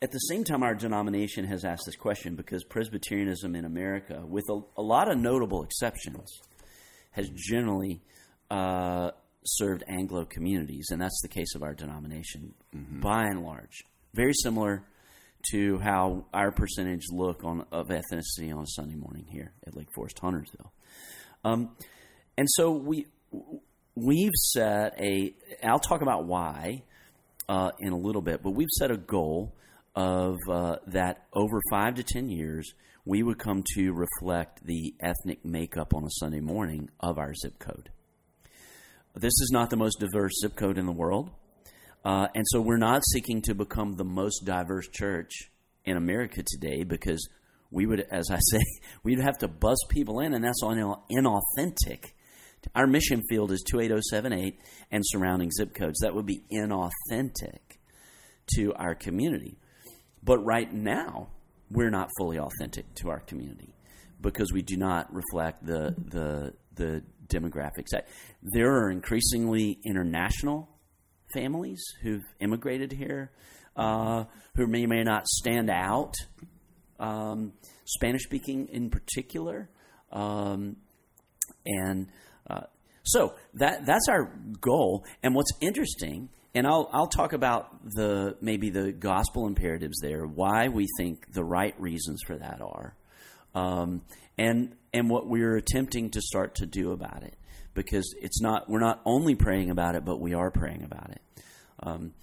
at 0.00 0.10
the 0.10 0.18
same 0.18 0.44
time, 0.44 0.62
our 0.62 0.74
denomination 0.74 1.44
has 1.46 1.64
asked 1.64 1.84
this 1.86 1.96
question 1.96 2.34
because 2.34 2.64
Presbyterianism 2.64 3.54
in 3.54 3.64
America, 3.64 4.22
with 4.26 4.44
a, 4.50 4.60
a 4.76 4.82
lot 4.82 5.10
of 5.10 5.18
notable 5.18 5.62
exceptions, 5.62 6.40
has 7.12 7.28
generally 7.30 8.02
uh, 8.52 9.10
served 9.44 9.82
Anglo 9.88 10.26
communities, 10.26 10.88
and 10.90 11.00
that's 11.00 11.20
the 11.22 11.28
case 11.28 11.54
of 11.54 11.62
our 11.62 11.72
denomination 11.72 12.54
mm-hmm. 12.76 13.00
by 13.00 13.24
and 13.24 13.42
large. 13.42 13.82
Very 14.14 14.34
similar 14.34 14.84
to 15.50 15.78
how 15.78 16.26
our 16.34 16.52
percentage 16.52 17.04
look 17.10 17.42
on 17.44 17.64
of 17.72 17.88
ethnicity 17.88 18.54
on 18.54 18.62
a 18.62 18.66
Sunday 18.66 18.94
morning 18.94 19.24
here 19.30 19.52
at 19.66 19.74
Lake 19.74 19.88
Forest 19.94 20.18
Huntersville. 20.18 20.70
Um, 21.44 21.70
and 22.36 22.46
so 22.50 22.72
we 22.72 23.06
we've 23.94 24.36
set 24.52 25.00
a. 25.00 25.34
I'll 25.64 25.78
talk 25.80 26.02
about 26.02 26.26
why 26.26 26.82
uh, 27.48 27.70
in 27.80 27.92
a 27.92 27.98
little 27.98 28.22
bit, 28.22 28.42
but 28.42 28.50
we've 28.50 28.70
set 28.78 28.90
a 28.90 28.98
goal 28.98 29.54
of 29.96 30.36
uh, 30.48 30.76
that 30.88 31.24
over 31.32 31.58
five 31.70 31.94
to 31.94 32.02
ten 32.02 32.28
years, 32.28 32.74
we 33.06 33.22
would 33.22 33.38
come 33.38 33.64
to 33.76 33.92
reflect 33.92 34.64
the 34.64 34.94
ethnic 35.00 35.42
makeup 35.42 35.94
on 35.94 36.04
a 36.04 36.10
Sunday 36.10 36.40
morning 36.40 36.90
of 37.00 37.18
our 37.18 37.32
zip 37.34 37.58
code. 37.58 37.90
This 39.14 39.32
is 39.40 39.50
not 39.52 39.70
the 39.70 39.76
most 39.76 40.00
diverse 40.00 40.32
zip 40.40 40.56
code 40.56 40.78
in 40.78 40.86
the 40.86 40.92
world, 40.92 41.30
uh, 42.04 42.28
and 42.34 42.44
so 42.48 42.60
we're 42.60 42.78
not 42.78 43.02
seeking 43.12 43.42
to 43.42 43.54
become 43.54 43.96
the 43.96 44.04
most 44.04 44.44
diverse 44.44 44.88
church 44.88 45.50
in 45.84 45.96
America 45.96 46.42
today 46.46 46.84
because 46.84 47.28
we 47.70 47.86
would, 47.86 48.06
as 48.10 48.30
I 48.30 48.38
say, 48.50 48.62
we'd 49.02 49.20
have 49.20 49.38
to 49.38 49.48
buzz 49.48 49.78
people 49.88 50.20
in, 50.20 50.32
and 50.32 50.44
that's 50.44 50.62
inauthentic 50.62 52.12
our 52.74 52.86
mission 52.86 53.22
field 53.28 53.50
is 53.52 53.62
28078 53.70 54.58
and 54.90 55.02
surrounding 55.04 55.50
zip 55.50 55.74
codes. 55.74 56.00
That 56.00 56.14
would 56.14 56.26
be 56.26 56.42
inauthentic 56.52 57.78
to 58.54 58.72
our 58.74 58.94
community. 58.94 59.58
But 60.22 60.38
right 60.44 60.72
now, 60.72 61.28
we're 61.70 61.90
not 61.90 62.08
fully 62.18 62.38
authentic 62.38 62.94
to 62.96 63.10
our 63.10 63.20
community 63.20 63.74
because 64.20 64.52
we 64.52 64.62
do 64.62 64.76
not 64.76 65.12
reflect 65.12 65.66
the 65.66 65.94
the 65.98 66.54
the 66.74 67.02
demographics. 67.26 67.88
There 68.42 68.72
are 68.72 68.90
increasingly 68.90 69.78
international 69.84 70.68
families 71.32 71.82
who've 72.02 72.24
immigrated 72.40 72.92
here, 72.92 73.30
uh, 73.76 74.24
who 74.56 74.66
may 74.66 74.86
may 74.86 75.02
not 75.02 75.26
stand 75.26 75.70
out. 75.70 76.14
Um, 76.98 77.52
Spanish 77.84 78.22
speaking 78.22 78.68
in 78.68 78.90
particular, 78.90 79.68
um, 80.12 80.76
and 81.66 82.08
uh, 82.48 82.62
so 83.02 83.34
that 83.54 83.86
that's 83.86 84.08
our 84.08 84.32
goal. 84.60 85.04
And 85.22 85.34
what's 85.34 85.50
interesting, 85.60 86.28
and 86.54 86.66
I'll 86.66 86.88
I'll 86.92 87.08
talk 87.08 87.32
about 87.32 87.82
the 87.94 88.36
maybe 88.40 88.70
the 88.70 88.92
gospel 88.92 89.46
imperatives 89.46 89.98
there, 90.00 90.26
why 90.26 90.68
we 90.68 90.86
think 90.98 91.32
the 91.32 91.44
right 91.44 91.74
reasons 91.80 92.20
for 92.26 92.36
that 92.36 92.60
are, 92.60 92.94
um, 93.54 94.02
and 94.38 94.76
and 94.92 95.08
what 95.08 95.26
we're 95.26 95.56
attempting 95.56 96.10
to 96.10 96.20
start 96.20 96.56
to 96.56 96.66
do 96.66 96.92
about 96.92 97.22
it, 97.22 97.36
because 97.74 98.14
it's 98.20 98.40
not 98.40 98.68
we're 98.68 98.80
not 98.80 99.00
only 99.04 99.34
praying 99.34 99.70
about 99.70 99.94
it, 99.94 100.04
but 100.04 100.20
we 100.20 100.34
are 100.34 100.50
praying 100.50 100.84
about 100.84 101.10
it. 101.10 101.20
Um, 101.82 102.14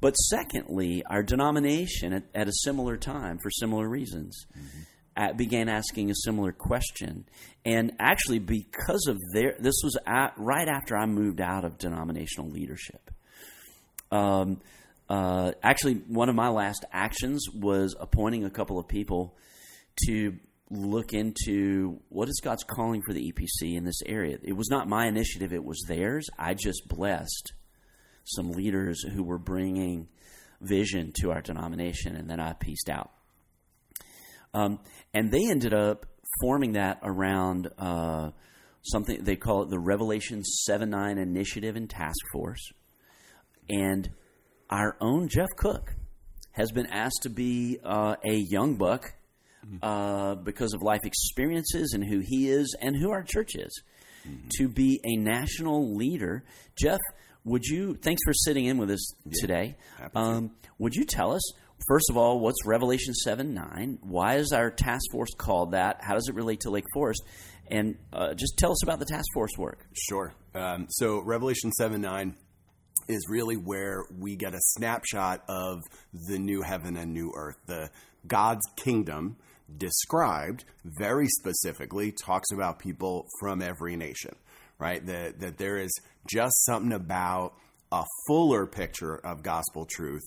but 0.00 0.14
secondly, 0.14 1.02
our 1.08 1.22
denomination 1.22 2.12
at, 2.12 2.24
at, 2.34 2.48
a 2.48 2.52
similar 2.64 2.96
time 2.96 3.38
for 3.42 3.50
similar 3.50 3.88
reasons. 3.88 4.46
Mm-hmm 4.56 4.82
uh, 5.16 5.32
began 5.32 5.68
asking 5.68 6.10
a 6.10 6.14
similar 6.14 6.52
question. 6.52 7.24
And 7.64 7.92
actually, 7.98 8.38
because 8.38 9.06
of 9.08 9.18
their, 9.32 9.54
this 9.58 9.74
was 9.84 9.96
at, 10.06 10.34
right 10.36 10.68
after 10.68 10.96
I 10.96 11.06
moved 11.06 11.40
out 11.40 11.64
of 11.64 11.78
denominational 11.78 12.50
leadership. 12.50 13.10
Um, 14.10 14.60
uh, 15.08 15.52
actually, 15.62 15.94
one 16.08 16.28
of 16.28 16.34
my 16.34 16.48
last 16.48 16.84
actions 16.92 17.46
was 17.54 17.94
appointing 17.98 18.44
a 18.44 18.50
couple 18.50 18.78
of 18.78 18.88
people 18.88 19.36
to 20.06 20.36
look 20.72 21.12
into 21.12 22.00
what 22.08 22.28
is 22.28 22.40
God's 22.42 22.64
calling 22.64 23.02
for 23.06 23.12
the 23.12 23.30
EPC 23.32 23.76
in 23.76 23.84
this 23.84 24.00
area. 24.06 24.38
It 24.42 24.54
was 24.54 24.70
not 24.70 24.88
my 24.88 25.06
initiative, 25.06 25.52
it 25.52 25.64
was 25.64 25.84
theirs. 25.86 26.28
I 26.38 26.54
just 26.54 26.88
blessed 26.88 27.52
some 28.24 28.52
leaders 28.52 29.02
who 29.02 29.22
were 29.22 29.38
bringing 29.38 30.08
vision 30.60 31.12
to 31.20 31.30
our 31.30 31.42
denomination, 31.42 32.16
and 32.16 32.28
then 32.28 32.40
I 32.40 32.54
pieced 32.54 32.88
out. 32.88 33.10
Um, 34.54 34.80
and 35.12 35.30
they 35.30 35.50
ended 35.50 35.74
up 35.74 36.06
forming 36.40 36.72
that 36.72 37.00
around 37.02 37.68
uh, 37.78 38.30
something 38.82 39.22
they 39.22 39.36
call 39.36 39.62
it 39.62 39.70
the 39.70 39.78
Revelation 39.78 40.42
7 40.42 40.88
9 40.88 41.18
Initiative 41.18 41.76
and 41.76 41.88
Task 41.88 42.20
Force. 42.32 42.72
And 43.68 44.10
our 44.70 44.96
own 45.00 45.28
Jeff 45.28 45.48
Cook 45.56 45.94
has 46.52 46.70
been 46.70 46.86
asked 46.86 47.20
to 47.22 47.30
be 47.30 47.78
uh, 47.84 48.16
a 48.24 48.34
young 48.34 48.76
buck 48.76 49.14
uh, 49.82 50.34
because 50.36 50.74
of 50.74 50.82
life 50.82 51.02
experiences 51.04 51.92
and 51.94 52.04
who 52.04 52.20
he 52.24 52.48
is 52.48 52.76
and 52.80 52.96
who 52.96 53.10
our 53.10 53.22
church 53.22 53.54
is 53.54 53.82
mm-hmm. 54.26 54.48
to 54.58 54.68
be 54.68 55.00
a 55.04 55.16
national 55.16 55.94
leader. 55.96 56.44
Jeff, 56.76 57.00
would 57.44 57.64
you? 57.64 57.94
Thanks 57.94 58.22
for 58.24 58.32
sitting 58.32 58.66
in 58.66 58.78
with 58.78 58.90
us 58.90 59.14
yeah, 59.24 59.32
today. 59.40 59.76
Um, 60.14 60.52
would 60.78 60.94
you 60.94 61.04
tell 61.04 61.32
us 61.32 61.42
first 61.88 62.10
of 62.10 62.16
all 62.16 62.38
what's 62.38 62.64
Revelation 62.64 63.14
seven 63.14 63.54
nine? 63.54 63.98
Why 64.02 64.36
is 64.36 64.52
our 64.52 64.70
task 64.70 65.02
force 65.10 65.34
called 65.36 65.72
that? 65.72 65.98
How 66.00 66.14
does 66.14 66.28
it 66.28 66.34
relate 66.34 66.60
to 66.60 66.70
Lake 66.70 66.84
Forest? 66.94 67.22
And 67.70 67.96
uh, 68.12 68.34
just 68.34 68.58
tell 68.58 68.72
us 68.72 68.82
about 68.82 68.98
the 68.98 69.06
task 69.06 69.24
force 69.34 69.52
work. 69.56 69.86
Sure. 70.08 70.34
Um, 70.54 70.86
so 70.90 71.20
Revelation 71.20 71.72
seven 71.72 72.00
nine 72.00 72.36
is 73.08 73.26
really 73.28 73.56
where 73.56 74.04
we 74.16 74.36
get 74.36 74.54
a 74.54 74.60
snapshot 74.60 75.42
of 75.48 75.80
the 76.12 76.38
new 76.38 76.62
heaven 76.62 76.96
and 76.96 77.12
new 77.12 77.32
earth, 77.34 77.56
the 77.66 77.90
God's 78.26 78.64
kingdom 78.76 79.36
described 79.78 80.64
very 80.84 81.28
specifically 81.28 82.12
talks 82.12 82.50
about 82.52 82.78
people 82.78 83.26
from 83.40 83.62
every 83.62 83.96
nation, 83.96 84.34
right? 84.78 85.04
That, 85.06 85.40
that 85.40 85.58
there 85.58 85.76
is 85.76 85.92
just 86.26 86.64
something 86.64 86.92
about 86.92 87.54
a 87.90 88.04
fuller 88.26 88.66
picture 88.66 89.16
of 89.16 89.42
gospel 89.42 89.86
truth 89.86 90.22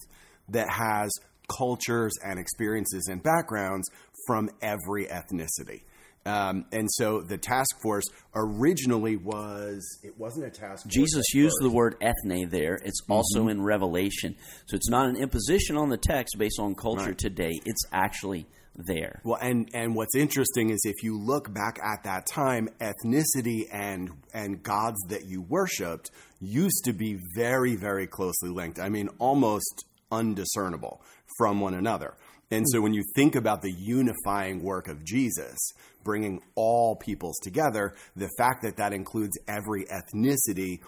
that 0.49 0.69
has 0.69 1.11
cultures 1.57 2.13
and 2.23 2.39
experiences 2.39 3.07
and 3.07 3.21
backgrounds 3.21 3.87
from 4.27 4.49
every 4.61 5.05
ethnicity. 5.07 5.81
Um, 6.27 6.65
and 6.71 6.91
so 6.91 7.21
the 7.21 7.37
task 7.37 7.69
force 7.83 8.05
originally 8.33 9.15
was 9.15 9.99
it 10.03 10.17
wasn't 10.17 10.47
a 10.47 10.49
task 10.49 10.87
Jesus 10.87 11.23
used 11.35 11.55
the 11.61 11.69
word 11.69 11.97
ethne 12.01 12.49
there. 12.49 12.79
It's 12.83 13.01
also 13.07 13.41
mm-hmm. 13.41 13.49
in 13.49 13.61
Revelation. 13.61 14.35
So 14.65 14.75
it's 14.75 14.89
not 14.89 15.07
an 15.07 15.17
imposition 15.17 15.77
on 15.77 15.89
the 15.89 15.97
text 15.97 16.35
based 16.39 16.59
on 16.59 16.73
culture 16.73 17.09
right. 17.09 17.17
today. 17.17 17.51
It's 17.65 17.83
actually 17.91 18.47
there. 18.75 19.21
Well, 19.23 19.37
and 19.41 19.69
and 19.73 19.95
what's 19.95 20.15
interesting 20.15 20.69
is 20.69 20.79
if 20.83 21.03
you 21.03 21.17
look 21.17 21.53
back 21.53 21.79
at 21.83 22.03
that 22.03 22.25
time, 22.27 22.69
ethnicity 22.79 23.67
and 23.71 24.11
and 24.33 24.61
gods 24.61 24.97
that 25.09 25.25
you 25.25 25.41
worshipped 25.41 26.11
used 26.39 26.83
to 26.85 26.93
be 26.93 27.19
very 27.35 27.75
very 27.75 28.07
closely 28.07 28.49
linked. 28.49 28.79
I 28.79 28.89
mean, 28.89 29.09
almost 29.19 29.85
undiscernible 30.11 31.01
from 31.37 31.59
one 31.59 31.73
another. 31.73 32.15
And 32.51 32.65
so 32.69 32.79
when 32.79 32.93
you 32.93 33.03
think 33.15 33.35
about 33.35 33.61
the 33.61 33.73
unifying 33.73 34.61
work 34.61 34.87
of 34.87 35.03
Jesus, 35.03 35.57
bringing 36.03 36.41
all 36.53 36.95
peoples 36.95 37.37
together, 37.43 37.95
the 38.15 38.29
fact 38.37 38.61
that 38.61 38.77
that 38.77 38.93
includes 38.93 39.37
every 39.47 39.85
ethnicity 39.85 40.79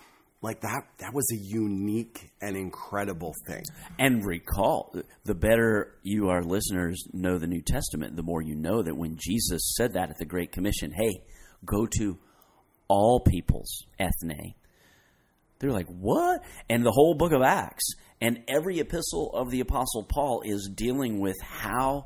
like 0.41 0.61
that 0.61 0.83
that 0.99 1.13
was 1.13 1.27
a 1.31 1.35
unique 1.35 2.31
and 2.41 2.55
incredible 2.55 3.33
thing 3.47 3.63
and 3.97 4.25
recall 4.25 4.95
the 5.25 5.33
better 5.33 5.95
you 6.03 6.29
our 6.29 6.43
listeners 6.43 7.03
know 7.13 7.37
the 7.37 7.47
new 7.47 7.61
testament 7.61 8.15
the 8.15 8.23
more 8.23 8.41
you 8.41 8.55
know 8.55 8.83
that 8.83 8.95
when 8.95 9.17
jesus 9.17 9.73
said 9.75 9.93
that 9.93 10.09
at 10.09 10.17
the 10.17 10.25
great 10.25 10.51
commission 10.51 10.91
hey 10.91 11.23
go 11.65 11.85
to 11.85 12.17
all 12.87 13.19
peoples 13.19 13.85
ethne 13.99 14.53
they're 15.59 15.71
like 15.71 15.87
what 15.87 16.43
and 16.69 16.85
the 16.85 16.91
whole 16.91 17.15
book 17.15 17.31
of 17.31 17.41
acts 17.41 17.93
and 18.21 18.43
every 18.47 18.79
epistle 18.79 19.31
of 19.33 19.49
the 19.49 19.59
apostle 19.59 20.03
paul 20.03 20.43
is 20.45 20.69
dealing 20.75 21.19
with 21.19 21.35
how 21.41 22.05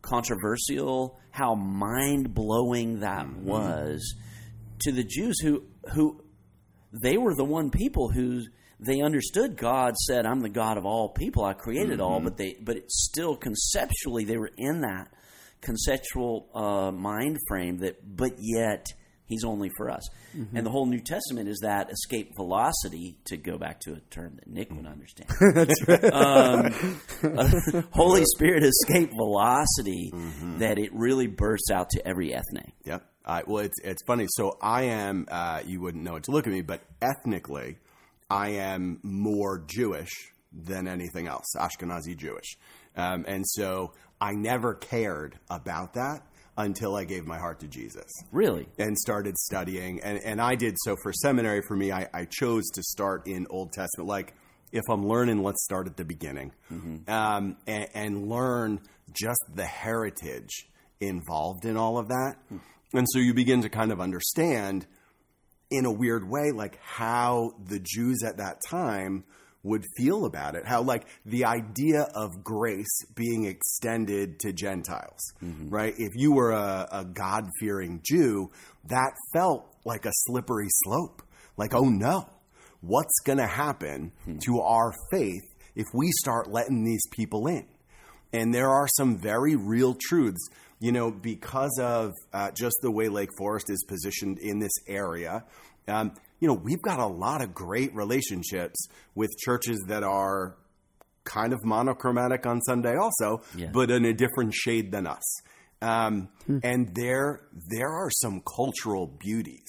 controversial 0.00 1.18
how 1.30 1.54
mind-blowing 1.54 3.00
that 3.00 3.26
mm-hmm. 3.26 3.44
was 3.44 4.14
to 4.80 4.92
the 4.92 5.04
jews 5.04 5.38
who 5.40 5.62
who 5.92 6.20
they 6.92 7.16
were 7.18 7.34
the 7.34 7.44
one 7.44 7.70
people 7.70 8.08
who 8.08 8.42
they 8.78 9.00
understood 9.00 9.56
God 9.56 9.96
said, 9.96 10.26
"I'm 10.26 10.40
the 10.40 10.48
God 10.48 10.78
of 10.78 10.84
all 10.84 11.08
people. 11.08 11.44
I 11.44 11.52
created 11.54 11.98
mm-hmm. 11.98 12.02
all." 12.02 12.20
But 12.20 12.36
they, 12.36 12.56
but 12.60 12.90
still 12.90 13.36
conceptually, 13.36 14.24
they 14.24 14.36
were 14.36 14.50
in 14.56 14.82
that 14.82 15.08
conceptual 15.60 16.48
uh, 16.54 16.92
mind 16.92 17.38
frame 17.48 17.78
that, 17.78 17.96
but 18.04 18.32
yet 18.38 18.92
He's 19.26 19.44
only 19.44 19.70
for 19.76 19.90
us. 19.90 20.08
Mm-hmm. 20.36 20.56
And 20.56 20.66
the 20.66 20.70
whole 20.70 20.86
New 20.86 21.00
Testament 21.00 21.48
is 21.48 21.58
that 21.62 21.90
escape 21.90 22.30
velocity, 22.36 23.18
to 23.26 23.36
go 23.36 23.58
back 23.58 23.80
to 23.80 23.94
a 23.94 24.00
term 24.10 24.36
that 24.36 24.46
Nick 24.46 24.70
would 24.72 24.86
understand. 24.86 25.30
That's 25.54 25.88
right. 25.88 26.04
Um, 26.04 27.00
uh, 27.36 27.82
Holy 27.90 28.22
Spirit 28.24 28.62
escape 28.62 29.10
velocity 29.10 30.10
mm-hmm. 30.14 30.58
that 30.58 30.78
it 30.78 30.94
really 30.94 31.26
bursts 31.26 31.70
out 31.72 31.90
to 31.90 32.06
every 32.06 32.32
ethne. 32.32 32.72
Yep. 32.84 33.04
Uh, 33.26 33.42
well, 33.46 33.64
it's 33.64 33.78
it's 33.82 34.02
funny. 34.04 34.26
So 34.28 34.56
I 34.60 34.84
am. 34.84 35.26
Uh, 35.30 35.62
you 35.64 35.80
wouldn't 35.80 36.04
know 36.04 36.16
it 36.16 36.24
to 36.24 36.30
look 36.30 36.46
at 36.46 36.52
me, 36.52 36.62
but 36.62 36.82
ethnically, 37.02 37.78
I 38.30 38.50
am 38.50 39.00
more 39.02 39.64
Jewish 39.66 40.32
than 40.52 40.88
anything 40.88 41.26
else, 41.26 41.46
Ashkenazi 41.56 42.16
Jewish, 42.16 42.56
um, 42.96 43.24
and 43.26 43.44
so 43.46 43.92
I 44.20 44.32
never 44.32 44.74
cared 44.74 45.38
about 45.50 45.94
that 45.94 46.22
until 46.56 46.96
I 46.96 47.04
gave 47.04 47.26
my 47.26 47.38
heart 47.38 47.60
to 47.60 47.68
Jesus. 47.68 48.10
Really? 48.32 48.66
And 48.78 48.96
started 48.96 49.36
studying. 49.36 50.00
And, 50.02 50.18
and 50.24 50.40
I 50.40 50.54
did 50.54 50.74
so 50.84 50.96
for 51.02 51.12
seminary 51.12 51.60
for 51.66 51.76
me, 51.76 51.92
I, 51.92 52.08
I 52.14 52.24
chose 52.24 52.64
to 52.74 52.82
start 52.82 53.26
in 53.26 53.46
Old 53.50 53.72
Testament. 53.72 54.08
Like, 54.08 54.34
if 54.72 54.82
I'm 54.90 55.06
learning, 55.06 55.42
let's 55.42 55.62
start 55.64 55.86
at 55.86 55.96
the 55.96 56.04
beginning 56.04 56.52
mm-hmm. 56.72 57.10
um, 57.10 57.56
and, 57.66 57.88
and, 57.94 58.28
learn 58.28 58.80
just 59.12 59.40
the 59.54 59.64
heritage 59.64 60.68
involved 61.00 61.64
in 61.64 61.76
all 61.76 61.98
of 61.98 62.08
that. 62.08 62.36
And 62.92 63.06
so 63.10 63.18
you 63.18 63.34
begin 63.34 63.62
to 63.62 63.68
kind 63.68 63.92
of 63.92 64.00
understand 64.00 64.86
in 65.70 65.84
a 65.84 65.92
weird 65.92 66.28
way, 66.28 66.52
like 66.52 66.78
how 66.82 67.52
the 67.64 67.80
Jews 67.80 68.22
at 68.24 68.36
that 68.38 68.60
time 68.68 69.24
would 69.62 69.84
feel 69.96 70.24
about 70.24 70.54
it. 70.54 70.64
How, 70.64 70.82
like, 70.82 71.06
the 71.24 71.44
idea 71.44 72.06
of 72.14 72.44
grace 72.44 73.04
being 73.16 73.46
extended 73.46 74.38
to 74.40 74.52
Gentiles, 74.52 75.20
mm-hmm. 75.42 75.70
right? 75.70 75.92
If 75.98 76.12
you 76.14 76.32
were 76.32 76.52
a, 76.52 76.88
a 76.92 77.04
God 77.04 77.48
fearing 77.58 78.00
Jew, 78.04 78.50
that 78.84 79.12
felt 79.32 79.66
like 79.84 80.06
a 80.06 80.12
slippery 80.12 80.68
slope. 80.84 81.22
Like, 81.56 81.74
oh 81.74 81.88
no, 81.88 82.28
what's 82.80 83.18
going 83.24 83.38
to 83.38 83.46
happen 83.46 84.12
mm-hmm. 84.22 84.38
to 84.46 84.60
our 84.60 84.92
faith 85.10 85.42
if 85.74 85.86
we 85.92 86.10
start 86.12 86.48
letting 86.48 86.84
these 86.84 87.04
people 87.10 87.48
in? 87.48 87.66
And 88.32 88.54
there 88.54 88.70
are 88.70 88.86
some 88.96 89.16
very 89.16 89.56
real 89.56 89.96
truths 89.98 90.48
you 90.78 90.92
know, 90.92 91.10
because 91.10 91.78
of 91.80 92.12
uh, 92.32 92.50
just 92.50 92.76
the 92.82 92.90
way 92.90 93.08
Lake 93.08 93.30
Forest 93.38 93.70
is 93.70 93.84
positioned 93.88 94.38
in 94.38 94.58
this 94.58 94.72
area, 94.86 95.44
um, 95.88 96.12
you 96.40 96.48
know, 96.48 96.54
we've 96.54 96.82
got 96.82 96.98
a 96.98 97.06
lot 97.06 97.42
of 97.42 97.54
great 97.54 97.94
relationships 97.94 98.88
with 99.14 99.30
churches 99.38 99.82
that 99.88 100.02
are 100.02 100.56
kind 101.24 101.52
of 101.52 101.64
monochromatic 101.64 102.46
on 102.46 102.60
Sunday, 102.62 102.94
also, 102.96 103.42
yeah. 103.56 103.68
but 103.72 103.90
in 103.90 104.04
a 104.04 104.12
different 104.12 104.54
shade 104.54 104.92
than 104.92 105.06
us. 105.06 105.40
Um, 105.82 106.28
hmm. 106.46 106.58
And 106.62 106.94
there, 106.94 107.42
there 107.70 107.90
are 107.90 108.10
some 108.10 108.42
cultural 108.42 109.06
beauties 109.06 109.68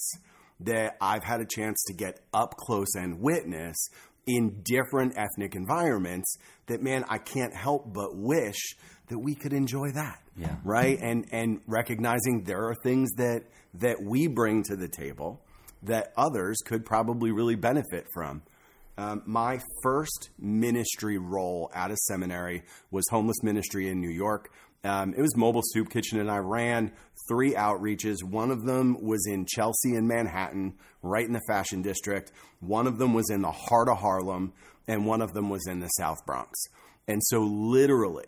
that 0.60 0.96
I've 1.00 1.24
had 1.24 1.40
a 1.40 1.46
chance 1.46 1.82
to 1.88 1.94
get 1.94 2.20
up 2.32 2.54
close 2.56 2.94
and 2.94 3.20
witness 3.20 3.76
in 4.26 4.62
different 4.62 5.14
ethnic 5.16 5.54
environments. 5.54 6.36
That 6.66 6.82
man, 6.82 7.04
I 7.08 7.18
can't 7.18 7.54
help 7.54 7.92
but 7.92 8.16
wish 8.16 8.76
that 9.08 9.18
we 9.18 9.34
could 9.34 9.52
enjoy 9.52 9.90
that. 9.92 10.20
Yeah. 10.36 10.56
Right? 10.64 10.98
And 11.00 11.26
and 11.32 11.60
recognizing 11.66 12.44
there 12.44 12.68
are 12.68 12.74
things 12.82 13.10
that 13.16 13.44
that 13.74 14.02
we 14.02 14.26
bring 14.26 14.62
to 14.64 14.76
the 14.76 14.88
table 14.88 15.42
that 15.82 16.12
others 16.16 16.58
could 16.64 16.84
probably 16.84 17.30
really 17.30 17.54
benefit 17.54 18.06
from. 18.12 18.42
Um, 18.96 19.22
my 19.26 19.60
first 19.82 20.30
ministry 20.38 21.18
role 21.18 21.70
at 21.72 21.92
a 21.92 21.96
seminary 22.08 22.64
was 22.90 23.04
homeless 23.10 23.42
ministry 23.44 23.88
in 23.88 24.00
New 24.00 24.10
York. 24.10 24.50
Um, 24.82 25.14
it 25.16 25.20
was 25.20 25.36
mobile 25.36 25.62
soup 25.64 25.90
kitchen, 25.90 26.18
and 26.18 26.30
I 26.30 26.38
ran 26.38 26.92
three 27.28 27.52
outreaches. 27.52 28.24
One 28.24 28.50
of 28.50 28.64
them 28.64 28.96
was 29.00 29.24
in 29.28 29.46
Chelsea 29.46 29.94
and 29.94 30.08
Manhattan, 30.08 30.74
right 31.02 31.26
in 31.26 31.32
the 31.32 31.40
fashion 31.48 31.82
district. 31.82 32.32
One 32.60 32.86
of 32.86 32.98
them 32.98 33.14
was 33.14 33.30
in 33.30 33.42
the 33.42 33.52
heart 33.52 33.88
of 33.88 33.98
Harlem, 33.98 34.52
and 34.88 35.06
one 35.06 35.22
of 35.22 35.32
them 35.32 35.48
was 35.48 35.66
in 35.68 35.78
the 35.80 35.88
South 35.88 36.18
Bronx. 36.26 36.58
And 37.06 37.22
so, 37.24 37.40
literally, 37.40 38.26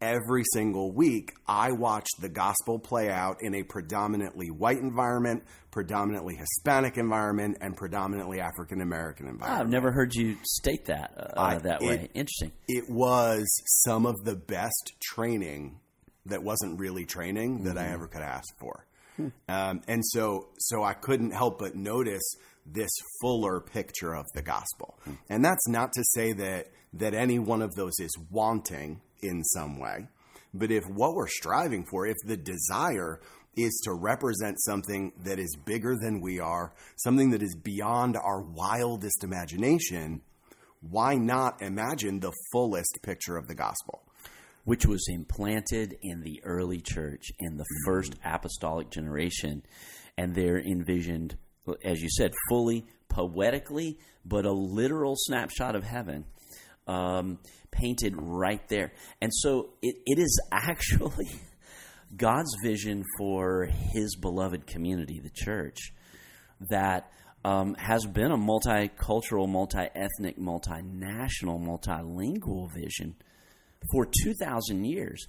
every 0.00 0.42
single 0.52 0.92
week, 0.92 1.32
I 1.46 1.72
watched 1.72 2.20
the 2.20 2.28
gospel 2.28 2.78
play 2.78 3.10
out 3.10 3.36
in 3.40 3.54
a 3.54 3.62
predominantly 3.62 4.50
white 4.50 4.78
environment, 4.78 5.44
predominantly 5.70 6.36
Hispanic 6.36 6.96
environment, 6.96 7.58
and 7.60 7.76
predominantly 7.76 8.40
African 8.40 8.80
American 8.80 9.26
ah, 9.26 9.30
environment. 9.30 9.60
I've 9.60 9.70
never 9.70 9.92
heard 9.92 10.14
you 10.14 10.36
state 10.42 10.86
that 10.86 11.12
uh, 11.16 11.40
I- 11.40 11.56
uh, 11.56 11.58
that 11.60 11.82
it- 11.82 11.88
way. 11.88 12.08
Interesting. 12.14 12.52
It 12.68 12.84
was 12.88 13.46
some 13.84 14.06
of 14.06 14.24
the 14.24 14.36
best 14.36 14.92
training 15.02 15.80
that 16.26 16.42
wasn't 16.42 16.78
really 16.80 17.04
training 17.04 17.64
that 17.64 17.76
I 17.76 17.84
mm-hmm. 17.84 17.94
ever 17.94 18.06
could 18.08 18.22
ask 18.22 18.48
for. 18.58 18.86
Hmm. 19.16 19.28
Um, 19.48 19.82
and 19.86 20.02
so, 20.04 20.48
so 20.58 20.82
I 20.82 20.94
couldn't 20.94 21.32
help 21.32 21.58
but 21.58 21.76
notice 21.76 22.22
this 22.66 22.90
fuller 23.20 23.60
picture 23.60 24.14
of 24.14 24.24
the 24.34 24.42
gospel. 24.42 24.98
Hmm. 25.04 25.12
And 25.28 25.44
that's 25.44 25.68
not 25.68 25.92
to 25.92 26.02
say 26.14 26.32
that 26.32 26.68
that 26.94 27.14
any 27.14 27.38
one 27.38 27.60
of 27.60 27.74
those 27.74 27.92
is 27.98 28.16
wanting 28.30 29.00
in 29.24 29.42
some 29.44 29.78
way, 29.78 30.08
but 30.52 30.70
if 30.70 30.84
what 30.88 31.14
we're 31.14 31.28
striving 31.28 31.84
for, 31.84 32.06
if 32.06 32.16
the 32.26 32.36
desire 32.36 33.20
is 33.56 33.80
to 33.84 33.92
represent 33.92 34.60
something 34.60 35.12
that 35.24 35.38
is 35.38 35.56
bigger 35.64 35.96
than 35.96 36.20
we 36.20 36.40
are, 36.40 36.72
something 36.96 37.30
that 37.30 37.42
is 37.42 37.56
beyond 37.56 38.16
our 38.16 38.42
wildest 38.42 39.22
imagination, 39.22 40.20
why 40.80 41.14
not 41.14 41.62
imagine 41.62 42.20
the 42.20 42.32
fullest 42.52 42.98
picture 43.02 43.36
of 43.36 43.46
the 43.46 43.54
gospel? 43.54 44.04
which 44.64 44.86
was 44.86 45.06
implanted 45.08 45.96
in 46.02 46.22
the 46.22 46.40
early 46.42 46.80
church 46.80 47.30
in 47.38 47.56
the 47.56 47.64
first 47.84 48.14
apostolic 48.24 48.90
generation, 48.90 49.62
and 50.16 50.34
they're 50.34 50.58
envisioned, 50.58 51.36
as 51.84 52.00
you 52.00 52.08
said, 52.10 52.32
fully 52.48 52.86
poetically, 53.08 53.98
but 54.24 54.46
a 54.46 54.52
literal 54.52 55.14
snapshot 55.16 55.76
of 55.76 55.84
heaven. 55.84 56.24
Um, 56.86 57.38
painted 57.74 58.14
right 58.16 58.66
there. 58.68 58.92
And 59.20 59.30
so 59.34 59.70
it, 59.82 59.96
it 60.06 60.18
is 60.18 60.40
actually 60.52 61.30
God's 62.16 62.54
vision 62.62 63.04
for 63.18 63.68
his 63.92 64.16
beloved 64.16 64.66
community, 64.66 65.20
the 65.20 65.30
church, 65.30 65.92
that 66.70 67.10
um, 67.44 67.74
has 67.74 68.06
been 68.06 68.30
a 68.30 68.38
multicultural, 68.38 69.48
multi 69.48 69.86
ethnic, 69.94 70.38
multinational, 70.38 71.60
multilingual 71.60 72.68
vision 72.74 73.16
for 73.92 74.06
2,000 74.22 74.84
years. 74.84 75.26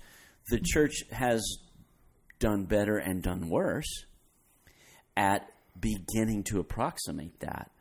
The 0.49 0.59
church 0.63 1.03
has 1.11 1.43
done 2.39 2.65
better 2.65 2.97
and 2.97 3.21
done 3.21 3.49
worse 3.49 4.05
at 5.17 5.49
beginning 5.79 6.43
to 6.43 6.59
approximate 6.59 7.39
that. 7.39 7.71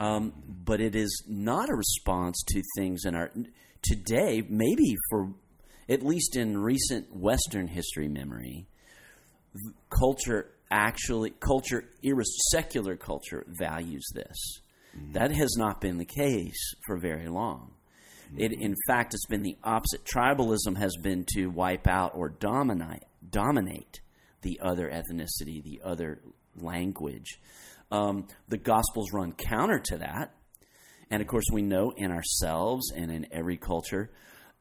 Um, 0.00 0.32
but 0.46 0.80
it 0.80 0.96
is 0.96 1.24
not 1.28 1.70
a 1.70 1.74
response 1.74 2.42
to 2.48 2.62
things 2.76 3.04
in 3.04 3.14
our 3.14 3.30
today, 3.84 4.42
maybe 4.48 4.96
for 5.10 5.32
at 5.88 6.02
least 6.02 6.36
in 6.36 6.58
recent 6.58 7.14
Western 7.14 7.68
history 7.68 8.08
memory, 8.08 8.66
culture 9.90 10.50
actually 10.70 11.30
culture 11.30 11.84
secular 12.50 12.96
culture 12.96 13.44
values 13.58 14.04
this. 14.14 14.60
That 15.12 15.32
has 15.32 15.56
not 15.56 15.80
been 15.80 15.98
the 15.98 16.04
case 16.04 16.74
for 16.86 16.96
very 16.96 17.28
long. 17.28 17.72
It, 18.36 18.52
in 18.52 18.74
fact, 18.86 19.14
it's 19.14 19.26
been 19.26 19.42
the 19.42 19.56
opposite. 19.62 20.04
Tribalism 20.04 20.76
has 20.76 20.96
been 20.96 21.24
to 21.34 21.48
wipe 21.48 21.86
out 21.86 22.12
or 22.14 22.28
dominate 22.28 23.04
dominate 23.28 24.00
the 24.42 24.60
other 24.62 24.88
ethnicity, 24.88 25.62
the 25.62 25.80
other 25.84 26.20
language. 26.56 27.40
Um, 27.90 28.28
the 28.48 28.58
Gospels 28.58 29.12
run 29.12 29.32
counter 29.32 29.78
to 29.86 29.98
that, 29.98 30.34
and 31.14 31.22
of 31.22 31.28
course, 31.28 31.44
we 31.52 31.62
know 31.62 31.92
in 31.96 32.10
ourselves 32.10 32.90
and 32.90 33.08
in 33.08 33.28
every 33.30 33.56
culture, 33.56 34.10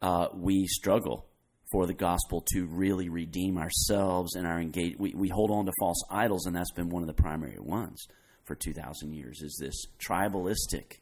uh, 0.03 0.27
we 0.35 0.67
struggle 0.67 1.25
for 1.71 1.87
the 1.87 1.95
gospel 1.95 2.45
to 2.53 2.67
really 2.67 3.09
redeem 3.09 3.57
ourselves 3.57 4.35
and 4.35 4.45
our 4.45 4.59
engage. 4.59 4.95
We, 4.99 5.15
we 5.15 5.29
hold 5.29 5.49
on 5.49 5.65
to 5.65 5.71
false 5.79 6.03
idols, 6.11 6.45
and 6.45 6.55
that's 6.55 6.71
been 6.71 6.89
one 6.89 7.01
of 7.01 7.07
the 7.07 7.15
primary 7.15 7.57
ones 7.57 8.05
for 8.43 8.53
2,000 8.53 9.13
years, 9.13 9.41
is 9.41 9.57
this 9.59 9.73
tribalistic 9.97 10.99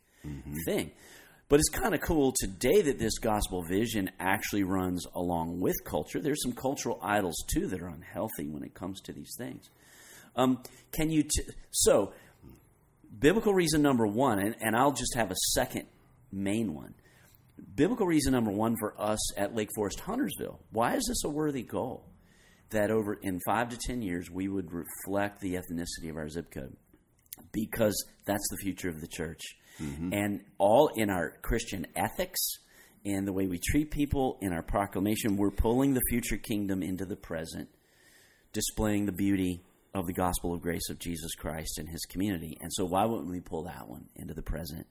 thing. 0.66 0.92
But 1.50 1.60
it's 1.60 1.68
kind 1.68 1.94
of 1.94 2.00
cool 2.00 2.34
today 2.34 2.82
that 2.84 2.98
this 2.98 3.20
gospel 3.20 3.62
vision 3.62 4.10
actually 4.22 4.64
runs 4.64 5.06
along 5.14 5.60
with 5.60 5.84
culture. 5.84 6.22
There's 6.22 6.42
some 6.42 6.54
cultural 6.54 6.98
idols, 7.04 7.44
too, 7.54 7.68
that 7.68 7.82
are 7.82 7.90
unhealthy 7.90 8.48
when 8.48 8.64
it 8.64 8.74
comes 8.74 9.02
to 9.02 9.12
these 9.12 9.34
things. 9.38 9.70
Um, 10.38 10.64
can 10.94 11.10
you, 11.10 11.24
t- 11.24 11.44
so, 11.72 12.14
biblical 13.20 13.54
reason 13.54 13.82
number 13.82 14.08
one, 14.08 14.40
and, 14.40 14.56
and 14.62 14.76
I'll 14.76 14.94
just 14.94 15.16
have 15.16 15.32
a 15.32 15.36
second 15.54 15.88
main 16.32 16.74
one 16.74 16.96
biblical 17.76 18.08
reason 18.08 18.32
number 18.32 18.52
one 18.52 18.76
for 18.80 19.00
us 19.00 19.38
at 19.38 19.56
Lake 19.56 19.70
Forest 19.76 20.00
Huntersville. 20.02 20.60
Why 20.72 20.96
is 20.96 21.06
this 21.08 21.24
a 21.24 21.30
worthy 21.30 21.64
goal? 21.64 22.08
That 22.72 22.90
over 22.90 23.14
in 23.14 23.40
five 23.46 23.70
to 23.70 23.78
ten 23.78 24.02
years 24.02 24.32
we 24.32 24.48
would 24.48 24.72
reflect 24.72 25.42
the 25.42 25.56
ethnicity 25.56 26.10
of 26.10 26.18
our 26.18 26.30
zip 26.30 26.52
code, 26.52 26.76
because 27.52 28.06
that's 28.26 28.48
the 28.50 28.58
future 28.58 28.90
of 28.90 29.02
the 29.02 29.08
church, 29.08 29.42
mm-hmm. 29.80 30.14
and 30.14 30.42
all 30.58 30.90
in 30.96 31.10
our 31.10 31.38
Christian 31.42 31.86
ethics, 31.96 32.40
in 33.04 33.26
the 33.26 33.34
way 33.34 33.48
we 33.48 33.60
treat 33.60 33.92
people, 33.92 34.38
in 34.42 34.54
our 34.54 34.64
proclamation, 34.64 35.36
we're 35.36 35.52
pulling 35.52 35.94
the 35.94 36.02
future 36.10 36.38
kingdom 36.38 36.82
into 36.82 37.06
the 37.06 37.16
present, 37.16 37.68
displaying 38.54 39.06
the 39.06 39.12
beauty 39.12 39.64
of 39.94 40.08
the 40.08 40.14
gospel 40.14 40.54
of 40.54 40.62
grace 40.62 40.90
of 40.90 41.00
Jesus 41.00 41.36
Christ 41.36 41.78
and 41.78 41.90
his 41.90 42.06
community. 42.06 42.58
And 42.62 42.72
so, 42.74 42.86
why 42.86 43.06
wouldn't 43.06 43.30
we 43.30 43.42
pull 43.42 43.64
that 43.64 43.88
one 43.90 44.06
into 44.16 44.34
the 44.34 44.42
present? 44.42 44.88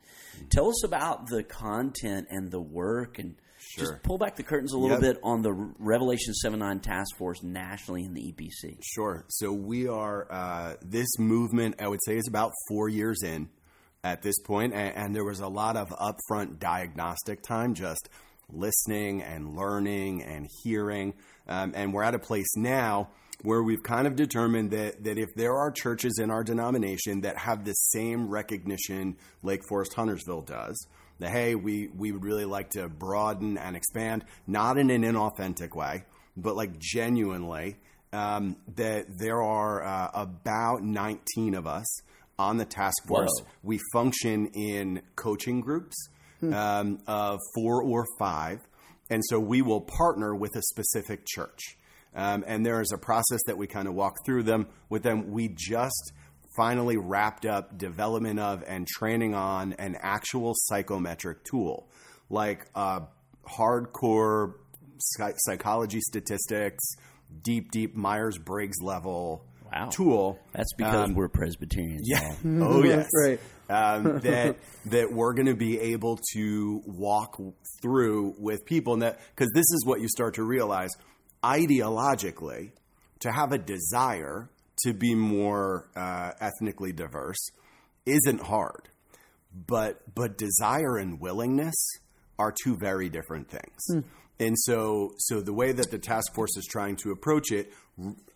Tell 0.50 0.68
us 0.68 0.84
about 0.84 1.26
the 1.28 1.42
content 1.42 2.26
and 2.30 2.50
the 2.50 2.60
work, 2.60 3.18
and 3.18 3.36
Sure. 3.62 3.84
just 3.92 4.02
pull 4.02 4.16
back 4.18 4.36
the 4.36 4.42
curtains 4.42 4.72
a 4.72 4.78
little 4.78 5.00
Yep. 5.02 5.14
bit 5.16 5.20
on 5.22 5.42
the 5.42 5.52
Revelation 5.52 6.32
7 6.34 6.58
9 6.58 6.80
task 6.80 7.14
force 7.18 7.42
nationally 7.42 8.04
in 8.04 8.14
the 8.14 8.22
EPC. 8.32 8.78
Sure. 8.82 9.24
So 9.28 9.52
we 9.52 9.86
are 9.86 10.26
uh, 10.30 10.76
this 10.82 11.18
movement. 11.18 11.76
I 11.80 11.88
would 11.88 12.00
say 12.04 12.16
is 12.16 12.26
about 12.28 12.52
four 12.68 12.88
years 12.88 13.22
in 13.22 13.48
at 14.02 14.22
this 14.22 14.38
point, 14.40 14.72
and, 14.72 14.96
and 14.96 15.14
there 15.14 15.24
was 15.24 15.40
a 15.40 15.48
lot 15.48 15.76
of 15.76 15.88
upfront 15.90 16.58
diagnostic 16.58 17.42
time, 17.42 17.74
just 17.74 18.08
listening 18.50 19.22
and 19.22 19.54
learning 19.54 20.22
and 20.22 20.46
hearing. 20.62 21.14
Um, 21.46 21.72
and 21.74 21.92
we're 21.92 22.02
at 22.02 22.14
a 22.14 22.18
place 22.18 22.48
now 22.56 23.10
where 23.42 23.62
we've 23.62 23.82
kind 23.82 24.06
of 24.06 24.16
determined 24.16 24.70
that 24.70 25.04
that 25.04 25.18
if 25.18 25.28
there 25.36 25.56
are 25.56 25.70
churches 25.70 26.18
in 26.20 26.30
our 26.30 26.44
denomination 26.44 27.22
that 27.22 27.36
have 27.38 27.64
the 27.64 27.72
same 27.72 28.28
recognition 28.28 29.16
Lake 29.42 29.62
Forest 29.68 29.94
Huntersville 29.94 30.42
does, 30.42 30.86
that 31.18 31.30
hey, 31.30 31.54
we 31.54 31.88
we 31.96 32.12
would 32.12 32.24
really 32.24 32.44
like 32.44 32.70
to 32.70 32.88
broaden 32.88 33.58
and 33.58 33.76
expand, 33.76 34.24
not 34.46 34.78
in 34.78 34.90
an 34.90 35.02
inauthentic 35.02 35.74
way, 35.74 36.04
but 36.36 36.56
like 36.56 36.78
genuinely 36.78 37.76
um, 38.12 38.56
that 38.76 39.06
there 39.18 39.42
are 39.42 39.84
uh, 39.84 40.10
about 40.14 40.82
19 40.82 41.54
of 41.54 41.66
us 41.66 41.86
on 42.38 42.56
the 42.56 42.64
task 42.64 43.06
force. 43.06 43.30
Whoa. 43.40 43.46
We 43.62 43.78
function 43.92 44.46
in 44.54 45.02
coaching 45.14 45.60
groups 45.60 45.94
um, 46.42 47.00
of 47.06 47.38
four 47.54 47.82
or 47.82 48.04
five. 48.18 48.60
And 49.10 49.22
so 49.24 49.38
we 49.40 49.60
will 49.60 49.80
partner 49.80 50.34
with 50.34 50.54
a 50.56 50.62
specific 50.62 51.26
church. 51.26 51.76
Um, 52.14 52.42
and 52.46 52.66
there 52.66 52.80
is 52.80 52.90
a 52.92 52.98
process 52.98 53.38
that 53.46 53.56
we 53.56 53.66
kind 53.66 53.86
of 53.88 53.94
walk 53.94 54.14
through 54.24 54.42
them 54.44 54.66
with 54.88 55.02
them. 55.02 55.30
We 55.30 55.48
just 55.48 56.12
finally 56.56 56.96
wrapped 56.96 57.46
up 57.46 57.78
development 57.78 58.40
of 58.40 58.64
and 58.66 58.86
training 58.86 59.34
on 59.34 59.72
an 59.74 59.96
actual 60.00 60.52
psychometric 60.56 61.44
tool, 61.44 61.88
like 62.28 62.66
uh, 62.74 63.00
hardcore 63.48 64.54
psy- 64.98 65.32
psychology 65.36 66.00
statistics, 66.00 66.82
deep, 67.42 67.70
deep 67.70 67.94
Myers 67.94 68.38
Briggs 68.38 68.78
level 68.82 69.44
Wow. 69.72 69.88
tool. 69.88 70.38
That's 70.52 70.72
because 70.76 71.10
Um, 71.10 71.14
we're 71.14 71.28
Presbyterians. 71.28 72.02
Yeah. 72.04 72.34
Paul. 72.42 72.62
Oh 72.64 72.82
yes. 72.82 73.08
Right. 73.24 73.38
Um, 73.68 74.18
that 74.22 74.56
that 74.86 75.12
we're 75.12 75.32
going 75.32 75.46
to 75.46 75.54
be 75.54 75.78
able 75.78 76.18
to 76.32 76.82
walk 76.86 77.36
through 77.80 78.34
with 78.36 78.64
people, 78.66 78.94
and 78.94 79.02
that 79.02 79.20
because 79.32 79.48
this 79.54 79.66
is 79.70 79.84
what 79.86 80.00
you 80.00 80.08
start 80.08 80.34
to 80.34 80.42
realize 80.42 80.90
ideologically, 81.44 82.72
to 83.20 83.32
have 83.32 83.52
a 83.52 83.58
desire 83.58 84.48
to 84.84 84.94
be 84.94 85.14
more 85.14 85.88
uh, 85.94 86.32
ethnically 86.40 86.92
diverse 86.92 87.50
isn't 88.06 88.42
hard, 88.42 88.88
but 89.66 90.02
but 90.14 90.38
desire 90.38 90.96
and 90.96 91.20
willingness 91.20 91.76
are 92.38 92.52
two 92.64 92.76
very 92.80 93.08
different 93.08 93.48
things. 93.50 94.04
And 94.38 94.58
so, 94.58 95.12
so 95.18 95.42
the 95.42 95.52
way 95.52 95.72
that 95.72 95.90
the 95.90 95.98
task 95.98 96.34
force 96.34 96.56
is 96.56 96.64
trying 96.64 96.96
to 96.96 97.10
approach 97.10 97.52
it, 97.52 97.70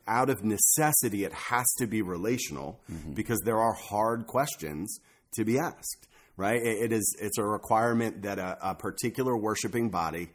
out 0.06 0.28
of 0.28 0.44
necessity, 0.44 1.24
it 1.24 1.32
has 1.32 1.64
to 1.78 1.86
be 1.86 2.02
relational 2.02 2.78
because 3.14 3.40
there 3.46 3.58
are 3.58 3.72
hard 3.72 4.26
questions 4.26 4.98
to 5.32 5.44
be 5.44 5.58
asked. 5.58 6.08
Right? 6.36 6.60
It, 6.60 6.82
it 6.84 6.92
is. 6.92 7.16
It's 7.20 7.38
a 7.38 7.44
requirement 7.44 8.22
that 8.22 8.38
a, 8.38 8.58
a 8.60 8.74
particular 8.74 9.34
worshiping 9.36 9.88
body 9.88 10.28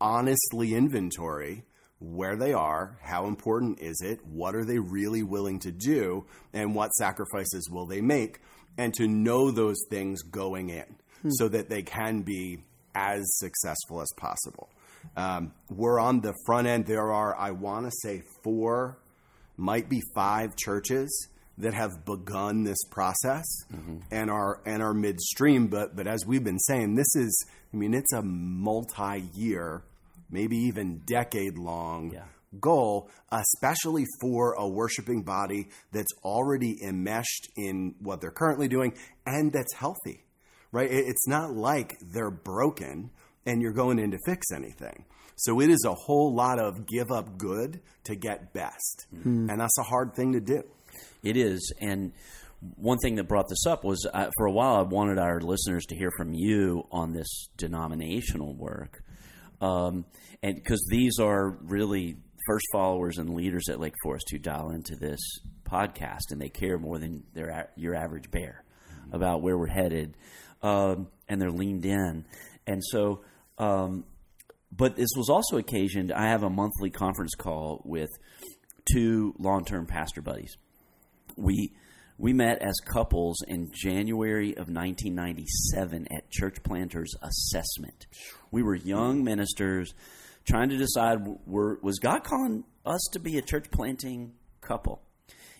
honestly 0.00 0.74
inventory 0.74 1.64
where 1.98 2.36
they 2.36 2.52
are, 2.52 2.98
how 3.02 3.26
important 3.26 3.80
is 3.80 4.00
it, 4.04 4.20
what 4.26 4.54
are 4.54 4.64
they 4.64 4.78
really 4.78 5.22
willing 5.22 5.58
to 5.60 5.72
do, 5.72 6.26
and 6.52 6.74
what 6.74 6.92
sacrifices 6.94 7.68
will 7.70 7.86
they 7.86 8.00
make, 8.00 8.40
and 8.76 8.92
to 8.94 9.06
know 9.06 9.50
those 9.50 9.78
things 9.90 10.22
going 10.22 10.68
in 10.68 10.96
so 11.30 11.48
that 11.48 11.68
they 11.68 11.82
can 11.82 12.22
be 12.22 12.58
as 12.94 13.22
successful 13.38 14.00
as 14.00 14.12
possible. 14.16 14.68
Um, 15.16 15.52
we're 15.70 16.00
on 16.00 16.20
the 16.20 16.34
front 16.46 16.66
end. 16.66 16.86
There 16.86 17.12
are, 17.12 17.36
I 17.36 17.50
want 17.52 17.86
to 17.86 17.92
say, 18.02 18.22
four, 18.42 18.98
might 19.56 19.88
be 19.88 20.00
five 20.14 20.56
churches 20.56 21.28
that 21.58 21.74
have 21.74 22.04
begun 22.04 22.64
this 22.64 22.82
process 22.90 23.44
and 24.10 24.30
are 24.30 24.60
and 24.66 24.82
are 24.82 24.92
midstream. 24.94 25.68
But 25.68 25.94
but 25.94 26.06
as 26.06 26.26
we've 26.26 26.42
been 26.42 26.58
saying, 26.58 26.96
this 26.96 27.14
is, 27.14 27.46
I 27.72 27.76
mean, 27.76 27.94
it's 27.94 28.12
a 28.12 28.22
multi-year, 28.22 29.84
maybe 30.34 30.56
even 30.56 31.00
decade-long 31.06 32.12
Yeah. 32.12 32.24
goal, 32.60 33.08
especially 33.32 34.04
for 34.20 34.52
a 34.54 34.68
worshiping 34.68 35.22
body 35.22 35.68
that's 35.92 36.12
already 36.24 36.76
enmeshed 36.84 37.48
in 37.56 37.94
what 38.00 38.20
they're 38.20 38.30
currently 38.30 38.68
doing 38.68 38.92
and 39.26 39.52
that's 39.52 39.74
healthy, 39.74 40.24
right? 40.72 40.88
It's 40.90 41.26
not 41.26 41.52
like 41.52 41.96
they're 42.12 42.30
broken 42.30 43.10
and 43.46 43.60
you're 43.62 43.72
going 43.72 43.98
in 43.98 44.10
to 44.12 44.18
fix 44.26 44.46
anything. 44.54 45.04
So 45.36 45.60
it 45.60 45.68
is 45.68 45.84
a 45.84 45.94
whole 45.94 46.32
lot 46.32 46.58
of 46.60 46.86
give 46.86 47.10
up 47.10 47.36
good 47.38 47.80
to 48.04 48.14
get 48.14 48.52
best. 48.52 49.06
And 49.24 49.58
that's 49.60 49.78
a 49.78 49.82
hard 49.82 50.14
thing 50.14 50.32
to 50.34 50.40
do. 50.40 50.62
It 51.24 51.36
is, 51.36 51.72
and 51.80 52.12
one 52.76 52.98
thing 52.98 53.16
that 53.16 53.24
brought 53.24 53.48
this 53.48 53.66
up 53.66 53.82
was 53.82 54.06
uh, 54.14 54.30
for 54.36 54.46
a 54.46 54.52
while 54.52 54.76
I 54.76 54.82
wanted 54.82 55.18
our 55.18 55.40
listeners 55.40 55.84
to 55.86 55.96
hear 55.96 56.10
from 56.16 56.34
you 56.34 56.84
on 56.92 57.12
this 57.12 57.48
denominational 57.56 58.54
work, 58.54 59.02
um, 59.60 60.04
and 60.42 60.56
because 60.56 60.84
these 60.90 61.18
are 61.18 61.50
really 61.62 62.16
first 62.46 62.66
followers 62.72 63.18
and 63.18 63.34
leaders 63.34 63.68
at 63.68 63.80
Lake 63.80 63.94
Forest 64.02 64.26
who 64.30 64.38
dial 64.38 64.70
into 64.70 64.96
this 64.96 65.20
podcast, 65.64 66.30
and 66.30 66.40
they 66.40 66.48
care 66.48 66.78
more 66.78 66.98
than 66.98 67.24
their 67.34 67.70
your 67.76 67.94
average 67.94 68.30
bear 68.30 68.64
about 69.12 69.42
where 69.42 69.56
we're 69.56 69.66
headed, 69.66 70.16
um, 70.62 71.08
and 71.28 71.40
they're 71.40 71.50
leaned 71.50 71.84
in, 71.84 72.24
and 72.66 72.82
so. 72.84 73.22
Um, 73.58 74.04
but 74.76 74.96
this 74.96 75.10
was 75.16 75.30
also 75.30 75.56
occasioned. 75.56 76.10
I 76.10 76.30
have 76.30 76.42
a 76.42 76.50
monthly 76.50 76.90
conference 76.90 77.36
call 77.36 77.80
with 77.84 78.10
two 78.92 79.32
long-term 79.38 79.86
pastor 79.86 80.20
buddies 80.20 80.56
we 81.36 81.72
we 82.18 82.32
met 82.32 82.62
as 82.62 82.74
couples 82.84 83.42
in 83.46 83.70
January 83.72 84.50
of 84.52 84.68
1997 84.68 86.06
at 86.16 86.30
Church 86.30 86.62
Planters 86.62 87.12
Assessment. 87.22 88.06
We 88.50 88.62
were 88.62 88.76
young 88.76 89.24
ministers 89.24 89.94
trying 90.46 90.68
to 90.68 90.76
decide 90.76 91.18
were, 91.46 91.78
was 91.82 91.98
God 91.98 92.22
calling 92.22 92.64
us 92.86 93.00
to 93.12 93.18
be 93.18 93.36
a 93.38 93.42
church 93.42 93.70
planting 93.70 94.34
couple 94.60 95.02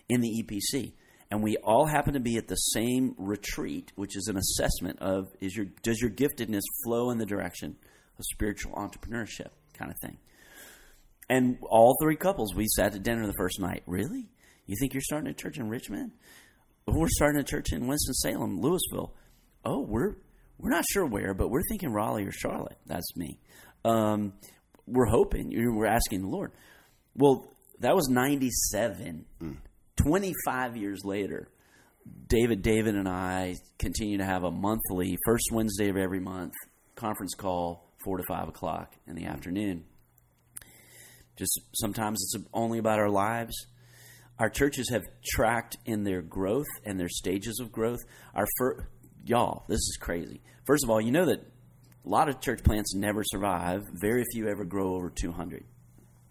in 0.07 0.21
the 0.21 0.43
EPC, 0.43 0.93
and 1.29 1.43
we 1.43 1.57
all 1.57 1.87
happened 1.87 2.13
to 2.13 2.19
be 2.19 2.37
at 2.37 2.47
the 2.47 2.55
same 2.55 3.15
retreat, 3.17 3.91
which 3.95 4.15
is 4.15 4.27
an 4.27 4.37
assessment 4.37 4.99
of 4.99 5.27
is 5.41 5.55
your 5.55 5.65
does 5.81 5.99
your 5.99 6.11
giftedness 6.11 6.61
flow 6.83 7.09
in 7.09 7.17
the 7.17 7.25
direction 7.25 7.75
of 8.17 8.25
spiritual 8.31 8.73
entrepreneurship 8.73 9.49
kind 9.73 9.91
of 9.91 9.97
thing. 9.99 10.17
And 11.27 11.57
all 11.63 11.97
three 11.99 12.15
couples, 12.15 12.53
we 12.53 12.67
sat 12.67 12.93
at 12.93 13.01
dinner 13.01 13.25
the 13.25 13.33
first 13.37 13.59
night. 13.59 13.81
Really? 13.87 14.29
You 14.67 14.75
think 14.79 14.93
you're 14.93 15.01
starting 15.01 15.29
a 15.29 15.33
church 15.33 15.57
in 15.57 15.69
Richmond? 15.69 16.11
Well, 16.87 16.99
we're 16.99 17.07
starting 17.09 17.41
a 17.41 17.43
church 17.43 17.73
in 17.73 17.87
Winston 17.87 18.13
Salem, 18.13 18.61
Louisville. 18.61 19.15
Oh, 19.63 19.81
we're 19.81 20.13
we're 20.59 20.69
not 20.69 20.85
sure 20.91 21.05
where, 21.05 21.33
but 21.33 21.49
we're 21.49 21.63
thinking 21.67 21.91
Raleigh 21.91 22.25
or 22.25 22.31
Charlotte. 22.31 22.77
That's 22.85 23.15
me. 23.17 23.39
Um, 23.83 24.33
we're 24.85 25.07
hoping. 25.07 25.49
We're 25.75 25.87
asking 25.87 26.21
the 26.21 26.27
Lord. 26.27 26.51
Well, 27.15 27.51
that 27.79 27.95
was 27.95 28.07
'97. 28.07 29.25
Twenty-five 29.95 30.77
years 30.77 31.01
later, 31.03 31.47
David, 32.27 32.61
David, 32.61 32.95
and 32.95 33.09
I 33.09 33.55
continue 33.79 34.19
to 34.19 34.25
have 34.25 34.43
a 34.43 34.51
monthly 34.51 35.17
first 35.25 35.45
Wednesday 35.51 35.89
of 35.89 35.97
every 35.97 36.19
month 36.19 36.53
conference 36.95 37.33
call, 37.33 37.89
four 38.03 38.17
to 38.17 38.23
five 38.27 38.47
o'clock 38.47 38.93
in 39.07 39.15
the 39.15 39.25
afternoon. 39.25 39.85
Just 41.35 41.59
sometimes 41.73 42.21
it's 42.21 42.45
only 42.53 42.77
about 42.77 42.99
our 42.99 43.09
lives. 43.09 43.55
Our 44.39 44.49
churches 44.49 44.89
have 44.89 45.03
tracked 45.23 45.77
in 45.85 46.03
their 46.03 46.21
growth 46.21 46.65
and 46.83 46.99
their 46.99 47.09
stages 47.09 47.59
of 47.61 47.71
growth. 47.71 48.01
Our 48.33 48.45
fir- 48.57 48.87
y'all, 49.23 49.63
this 49.67 49.79
is 49.79 49.97
crazy. 49.99 50.41
First 50.65 50.83
of 50.83 50.89
all, 50.89 50.99
you 50.99 51.11
know 51.11 51.25
that 51.25 51.39
a 51.39 52.09
lot 52.09 52.27
of 52.27 52.41
church 52.41 52.63
plants 52.63 52.93
never 52.93 53.23
survive. 53.23 53.83
Very 53.93 54.23
few 54.33 54.47
ever 54.47 54.65
grow 54.65 54.95
over 54.95 55.09
200 55.09 55.63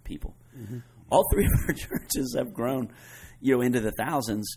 people. 0.05 0.37
Mm-hmm. 0.57 0.79
All 1.11 1.25
three 1.33 1.47
of 1.47 1.53
our 1.69 1.75
churches 1.75 2.35
have 2.37 2.53
grown, 2.53 2.93
you 3.41 3.55
know, 3.55 3.63
into 3.63 3.81
the 3.81 3.93
thousands. 3.93 4.57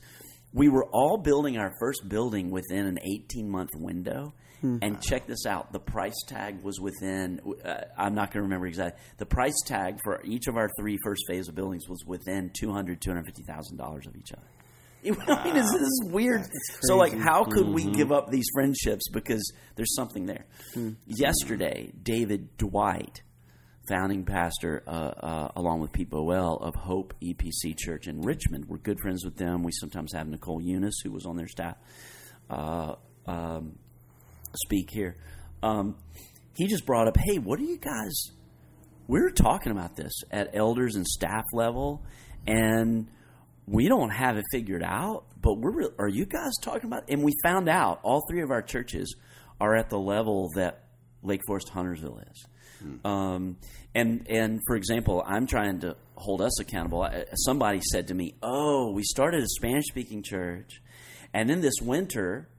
We 0.54 0.70
were 0.70 0.86
all 0.92 1.18
building 1.18 1.58
our 1.58 1.72
first 1.80 2.08
building 2.08 2.52
within 2.52 2.86
an 2.86 3.00
18 3.00 3.50
month 3.50 3.72
window. 3.76 4.34
And 4.62 5.02
check 5.02 5.28
this 5.28 5.46
out: 5.46 5.72
the 5.72 5.80
price 5.80 6.20
tag 6.28 6.64
was 6.64 6.80
within. 6.80 7.42
Uh, 7.64 7.82
I'm 7.98 8.16
not 8.16 8.32
going 8.32 8.40
to 8.40 8.44
remember 8.44 8.68
exactly. 8.68 9.02
The 9.18 9.26
price 9.26 9.58
tag 9.66 10.00
for 10.04 10.22
each 10.24 10.48
of 10.48 10.58
our 10.58 10.70
three 10.80 10.98
first 11.04 11.24
phase 11.28 11.48
of 11.48 11.56
buildings 11.56 11.88
was 11.88 12.04
within 12.06 12.52
200, 12.60 13.02
250 13.02 13.44
thousand 13.44 13.78
dollars 13.78 14.08
of 14.08 14.16
each 14.16 14.32
other. 14.34 14.48
I 15.28 15.44
mean, 15.46 15.54
this, 15.54 15.66
is 15.66 16.02
weird. 16.06 16.44
So, 16.82 16.98
like, 16.98 17.14
how 17.14 17.44
could 17.46 17.68
we 17.68 17.86
give 17.86 18.12
up 18.12 18.30
these 18.30 18.48
friendships 18.54 19.08
because 19.10 19.54
there's 19.76 19.96
something 19.96 20.26
there? 20.26 20.46
Yesterday, 21.06 21.92
David 22.02 22.58
Dwight, 22.58 23.22
founding 23.88 24.26
pastor, 24.26 24.84
uh, 24.88 24.90
uh, 24.92 25.52
along 25.56 25.82
with 25.82 25.92
Pete 25.94 26.10
Boel 26.10 26.62
of 26.62 26.76
Hope 26.76 27.14
EPC 27.24 27.78
Church 27.78 28.08
in 28.08 28.22
Richmond, 28.22 28.66
we're 28.68 28.78
good 28.80 29.00
friends 29.00 29.24
with 29.24 29.38
them. 29.38 29.64
We 29.64 29.72
sometimes 29.72 30.14
have 30.14 30.28
Nicole 30.28 30.62
Unice, 30.62 31.04
who 31.04 31.12
was 31.12 31.26
on 31.26 31.38
their 31.38 31.48
staff, 31.48 31.78
uh, 32.50 32.96
um, 33.28 33.78
speak 34.58 34.90
here. 34.92 35.18
Um, 35.64 35.96
he 36.56 36.68
just 36.68 36.86
brought 36.86 37.08
up, 37.08 37.18
hey, 37.18 37.38
what 37.40 37.60
are 37.60 37.64
you 37.64 37.78
guys? 37.78 38.32
We're 39.08 39.30
talking 39.32 39.72
about 39.72 39.96
this 39.96 40.14
at 40.32 40.50
elders 40.56 40.96
and 40.96 41.06
staff 41.08 41.46
level, 41.54 42.04
and 42.46 43.08
we 43.66 43.88
don't 43.88 44.10
have 44.10 44.38
it 44.38 44.46
figured 44.52 44.84
out. 44.84 45.26
But 45.42 45.60
we're 45.60 45.72
re- 45.72 45.90
are 46.00 46.08
you 46.10 46.26
guys 46.26 46.52
talking 46.62 46.86
about? 46.88 47.04
And 47.10 47.24
we 47.24 47.34
found 47.44 47.70
out 47.70 48.00
all 48.04 48.22
three 48.30 48.42
of 48.42 48.52
our 48.52 48.62
churches 48.62 49.16
are 49.62 49.76
at 49.76 49.90
the 49.90 49.98
level 50.00 50.50
that 50.56 50.84
Lake 51.24 51.42
Forest 51.48 51.70
Huntersville 51.70 52.20
is. 52.32 52.46
Um, 53.06 53.58
and 53.96 54.28
and 54.30 54.60
for 54.68 54.76
example, 54.76 55.24
I'm 55.26 55.48
trying 55.48 55.80
to 55.80 55.96
hold 56.16 56.42
us 56.42 56.60
accountable. 56.60 57.02
I- 57.04 57.26
Somebody 57.36 57.80
said 57.92 58.08
to 58.10 58.14
me, 58.14 58.36
"Oh, 58.44 58.92
we 58.92 59.04
started 59.04 59.42
a 59.42 59.48
Spanish 59.48 59.86
speaking 59.86 60.22
church, 60.22 60.82
and 61.34 61.50
then 61.50 61.62
this 61.62 61.76
winter." 61.82 62.50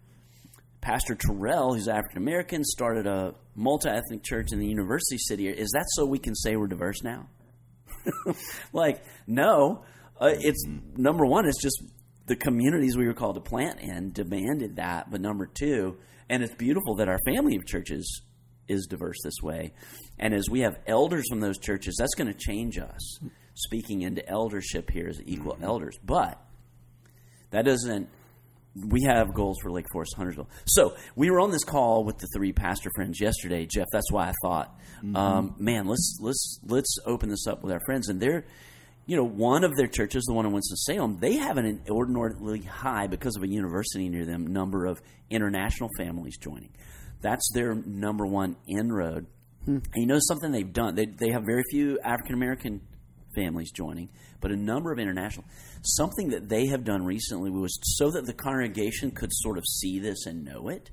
Pastor 0.89 1.15
Terrell, 1.15 1.75
who's 1.75 1.87
African 1.87 2.17
American, 2.17 2.65
started 2.65 3.07
a 3.07 3.35
multi 3.55 3.91
ethnic 3.91 4.23
church 4.23 4.53
in 4.53 4.59
the 4.59 4.67
university 4.67 5.19
city. 5.19 5.47
Is 5.47 5.69
that 5.75 5.85
so 5.91 6.07
we 6.07 6.19
can 6.19 6.35
say 6.35 6.57
we're 6.57 6.67
diverse 6.67 7.03
now? 7.03 7.29
like, 8.73 9.05
no. 9.27 9.85
Uh, 10.19 10.31
it's 10.33 10.65
number 10.97 11.27
one, 11.27 11.47
it's 11.47 11.63
just 11.63 11.83
the 12.25 12.37
communities 12.37 12.97
we 12.97 13.07
were 13.07 13.13
called 13.13 13.35
to 13.35 13.41
plant 13.43 13.81
in 13.81 14.13
demanded 14.13 14.77
that. 14.77 15.11
But 15.11 15.21
number 15.21 15.45
two, 15.45 15.99
and 16.31 16.43
it's 16.43 16.55
beautiful 16.55 16.95
that 16.95 17.09
our 17.11 17.19
family 17.27 17.55
of 17.57 17.67
churches 17.67 18.23
is 18.67 18.87
diverse 18.87 19.19
this 19.23 19.43
way. 19.43 19.75
And 20.19 20.33
as 20.33 20.49
we 20.49 20.61
have 20.61 20.79
elders 20.87 21.27
from 21.29 21.41
those 21.41 21.59
churches, 21.59 21.97
that's 21.99 22.15
going 22.15 22.33
to 22.33 22.39
change 22.39 22.79
us 22.79 23.19
speaking 23.53 24.01
into 24.01 24.27
eldership 24.27 24.89
here 24.91 25.09
as 25.09 25.21
equal 25.27 25.59
elders. 25.61 25.99
But 26.03 26.43
that 27.51 27.67
doesn't 27.67 28.09
we 28.87 29.03
have 29.05 29.35
goals 29.35 29.59
for 29.63 29.71
Lake 29.71 29.87
Forest 29.93 30.15
Huntersville. 30.17 30.49
So 30.67 30.97
we 31.17 31.31
were 31.31 31.41
on 31.41 31.51
this 31.51 31.65
call 31.65 32.05
with 32.05 32.19
the 32.19 32.29
three 32.35 32.53
pastor 32.53 32.91
friends 32.95 33.21
yesterday, 33.21 33.67
Jeff. 33.67 33.87
That's 33.93 34.11
why 34.11 34.29
I 34.29 34.33
thought, 34.43 34.79
um, 35.15 35.55
man, 35.59 35.87
let's 35.87 36.19
let's 36.21 36.61
let's 36.65 36.99
open 37.07 37.29
this 37.29 37.47
up 37.47 37.63
with 37.63 37.73
our 37.73 37.81
friends. 37.87 38.09
And 38.09 38.21
they're, 38.21 38.45
you 39.07 39.17
know, 39.17 39.25
one 39.25 39.65
of 39.65 39.77
their 39.77 39.87
churches, 39.87 40.25
the 40.25 40.35
one 40.35 40.47
in 40.47 40.53
Winston 40.53 40.77
Salem, 40.77 41.19
they 41.21 41.37
have 41.37 41.57
an 41.57 41.83
inordinately 41.87 42.61
high 42.61 43.07
because 43.07 43.37
of 43.37 43.43
a 43.43 43.49
university 43.49 44.09
near 44.09 44.25
them 44.25 44.47
number 44.47 44.87
of 44.87 45.01
international 45.31 45.91
families 45.97 46.37
joining. 46.39 46.71
That's 47.21 47.49
their 47.53 47.75
number 47.75 48.27
one 48.27 48.57
inroad. 48.69 49.27
And 49.67 49.87
you 49.97 50.07
know 50.07 50.19
something 50.21 50.53
they've 50.53 50.73
done? 50.73 50.95
They 50.95 51.07
they 51.07 51.31
have 51.31 51.43
very 51.45 51.65
few 51.71 51.99
African 52.01 52.35
American 52.35 52.81
families 53.39 53.71
joining, 53.71 54.09
but 54.41 54.51
a 54.51 54.57
number 54.57 54.93
of 54.93 54.99
international. 54.99 55.47
Something 55.83 56.31
that 56.31 56.49
they 56.49 56.67
have 56.67 56.85
done 56.85 57.05
recently 57.05 57.51
was 57.51 57.79
so 57.83 58.11
that 58.11 58.27
the 58.27 58.33
congregation 58.33 59.11
could 59.11 59.33
sort 59.33 59.59
of 59.59 59.65
see 59.67 59.99
this 59.99 60.27
and 60.27 60.45
know 60.45 60.69
it. 60.69 60.91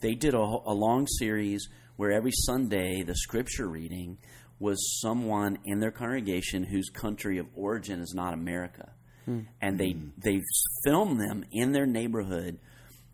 They 0.00 0.14
did 0.14 0.34
a, 0.34 0.38
a 0.38 0.74
long 0.74 1.06
series 1.06 1.68
where 1.96 2.12
every 2.12 2.32
Sunday 2.32 3.02
the 3.02 3.16
scripture 3.16 3.68
reading 3.68 4.18
was 4.60 5.00
someone 5.00 5.58
in 5.64 5.80
their 5.80 5.90
congregation 5.90 6.64
whose 6.64 6.90
country 6.90 7.38
of 7.38 7.46
origin 7.54 8.00
is 8.00 8.12
not 8.14 8.34
America, 8.34 8.92
hmm. 9.24 9.40
and 9.60 9.78
they 9.78 9.92
hmm. 9.92 10.08
they 10.16 10.40
filmed 10.84 11.20
them 11.20 11.44
in 11.52 11.72
their 11.72 11.86
neighborhood 11.86 12.58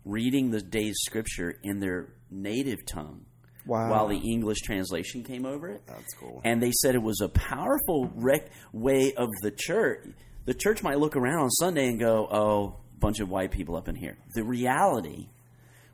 reading 0.03 0.51
the 0.51 0.61
day's 0.61 0.95
scripture 1.03 1.55
in 1.63 1.79
their 1.79 2.13
native 2.29 2.85
tongue. 2.85 3.25
Wow. 3.65 3.89
While 3.89 4.07
the 4.09 4.17
English 4.17 4.59
translation 4.61 5.23
came 5.23 5.45
over 5.45 5.67
it. 5.69 5.81
That's 5.87 6.13
cool. 6.19 6.41
And 6.43 6.61
they 6.61 6.71
said 6.71 6.93
it 6.93 7.01
was 7.01 7.19
a 7.21 7.29
powerful 7.29 8.11
rec- 8.15 8.51
way 8.71 9.13
of 9.15 9.29
the 9.41 9.51
church. 9.51 10.05
The 10.45 10.53
church 10.53 10.83
might 10.83 10.99
look 10.99 11.15
around 11.15 11.39
on 11.39 11.49
Sunday 11.49 11.87
and 11.87 11.99
go, 11.99 12.27
oh, 12.31 12.75
bunch 12.99 13.19
of 13.19 13.29
white 13.29 13.51
people 13.51 13.75
up 13.75 13.87
in 13.87 13.95
here. 13.95 14.17
The 14.35 14.43
reality 14.43 15.27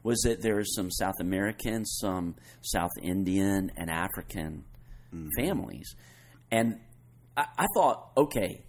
was 0.03 0.19
that 0.21 0.41
there 0.41 0.55
was 0.55 0.75
some 0.75 0.89
South 0.91 1.19
American, 1.19 1.85
some 1.85 2.35
South 2.61 2.91
Indian, 3.01 3.71
and 3.77 3.89
African 3.89 4.65
families. 5.37 5.95
And 6.51 6.79
I, 7.37 7.45
I 7.57 7.65
thought, 7.75 8.11
okay, 8.17 8.63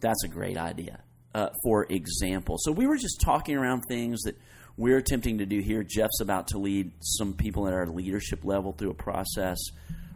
that's 0.00 0.24
a 0.24 0.28
great 0.28 0.56
idea. 0.56 1.02
Uh, 1.34 1.48
for 1.62 1.86
example, 1.90 2.56
so 2.58 2.72
we 2.72 2.86
were 2.86 2.96
just 2.96 3.20
talking 3.22 3.56
around 3.56 3.82
things 3.88 4.22
that 4.22 4.36
we're 4.78 4.96
attempting 4.96 5.38
to 5.38 5.46
do 5.46 5.58
here. 5.58 5.82
Jeff's 5.82 6.20
about 6.20 6.48
to 6.48 6.58
lead 6.58 6.92
some 7.00 7.34
people 7.34 7.66
at 7.66 7.74
our 7.74 7.86
leadership 7.86 8.44
level 8.44 8.72
through 8.72 8.90
a 8.90 8.94
process 8.94 9.58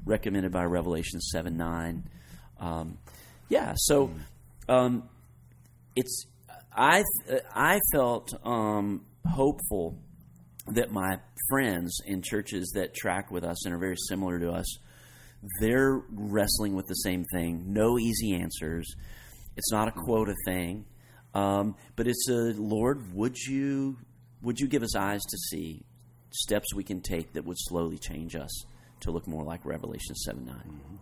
recommended 0.07 0.53
by 0.53 0.65
Revelation 0.65 1.21
7 1.21 1.57
9. 1.57 2.05
Um, 2.61 2.99
yeah, 3.49 3.75
so 3.77 4.11
um, 4.69 5.09
it's 5.97 6.27
I 6.75 7.03
I 7.53 7.81
felt 7.93 8.33
um, 8.45 9.05
hopeful 9.29 9.99
that 10.69 10.93
my 10.93 11.19
friends 11.51 11.99
in 12.07 12.23
churches 12.23 12.71
that 12.77 12.95
track 12.95 13.33
with 13.33 13.43
us 13.43 13.67
and 13.67 13.75
are 13.75 13.79
very 13.79 13.97
similar 14.09 14.39
to 14.39 14.53
us, 14.53 14.79
they're 15.61 16.01
wrestling 16.13 16.77
with 16.77 16.87
the 16.87 16.95
same 16.95 17.25
thing. 17.33 17.65
No 17.73 17.99
easy 17.99 18.35
answers. 18.35 18.95
It's 19.57 19.73
not 19.73 19.89
a 19.89 19.91
quota 19.93 20.35
thing, 20.47 20.87
um, 21.35 21.75
but 21.97 22.07
it's 22.07 22.29
a 22.29 22.55
Lord. 22.57 23.13
Would 23.13 23.37
you 23.37 23.99
would 24.43 24.59
you 24.59 24.69
give 24.69 24.83
us 24.83 24.97
eyes 24.97 25.23
to 25.23 25.39
see 25.39 25.83
steps 26.31 26.75
we 26.75 26.85
can 26.85 27.01
take 27.01 27.33
that 27.35 27.45
would 27.45 27.59
slowly 27.59 27.99
change 27.99 28.35
us 28.35 28.65
to 29.01 29.11
look 29.11 29.27
more 29.27 29.45
like 29.45 29.65
Revelation 29.65 30.15
seven 30.15 30.47
nine? 30.47 30.99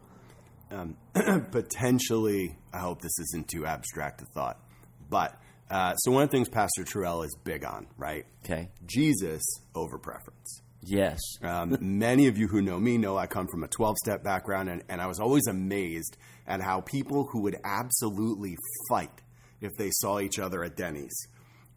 Um, 0.72 0.96
potentially, 1.50 2.56
I 2.72 2.78
hope 2.78 3.02
this 3.02 3.18
isn't 3.18 3.48
too 3.48 3.66
abstract 3.66 4.22
a 4.22 4.26
thought, 4.26 4.58
but 5.08 5.36
uh, 5.70 5.94
so 5.96 6.10
one 6.10 6.22
of 6.22 6.30
the 6.30 6.36
things 6.36 6.48
Pastor 6.48 6.84
Terrell 6.84 7.22
is 7.22 7.36
big 7.44 7.64
on, 7.64 7.86
right? 7.96 8.26
Okay. 8.44 8.70
Jesus 8.86 9.42
over 9.74 9.98
preference. 9.98 10.62
Yes. 10.82 11.18
Um, 11.42 11.76
many 11.80 12.26
of 12.26 12.38
you 12.38 12.48
who 12.48 12.62
know 12.62 12.78
me 12.78 12.98
know 12.98 13.16
I 13.16 13.26
come 13.26 13.46
from 13.48 13.62
a 13.64 13.68
12 13.68 13.96
step 13.98 14.24
background, 14.24 14.68
and, 14.68 14.82
and 14.88 15.00
I 15.00 15.06
was 15.06 15.20
always 15.20 15.46
amazed 15.46 16.16
at 16.46 16.60
how 16.60 16.80
people 16.80 17.28
who 17.30 17.42
would 17.42 17.56
absolutely 17.64 18.56
fight 18.88 19.22
if 19.60 19.72
they 19.76 19.90
saw 19.92 20.20
each 20.20 20.38
other 20.38 20.64
at 20.64 20.76
Denny's 20.76 21.14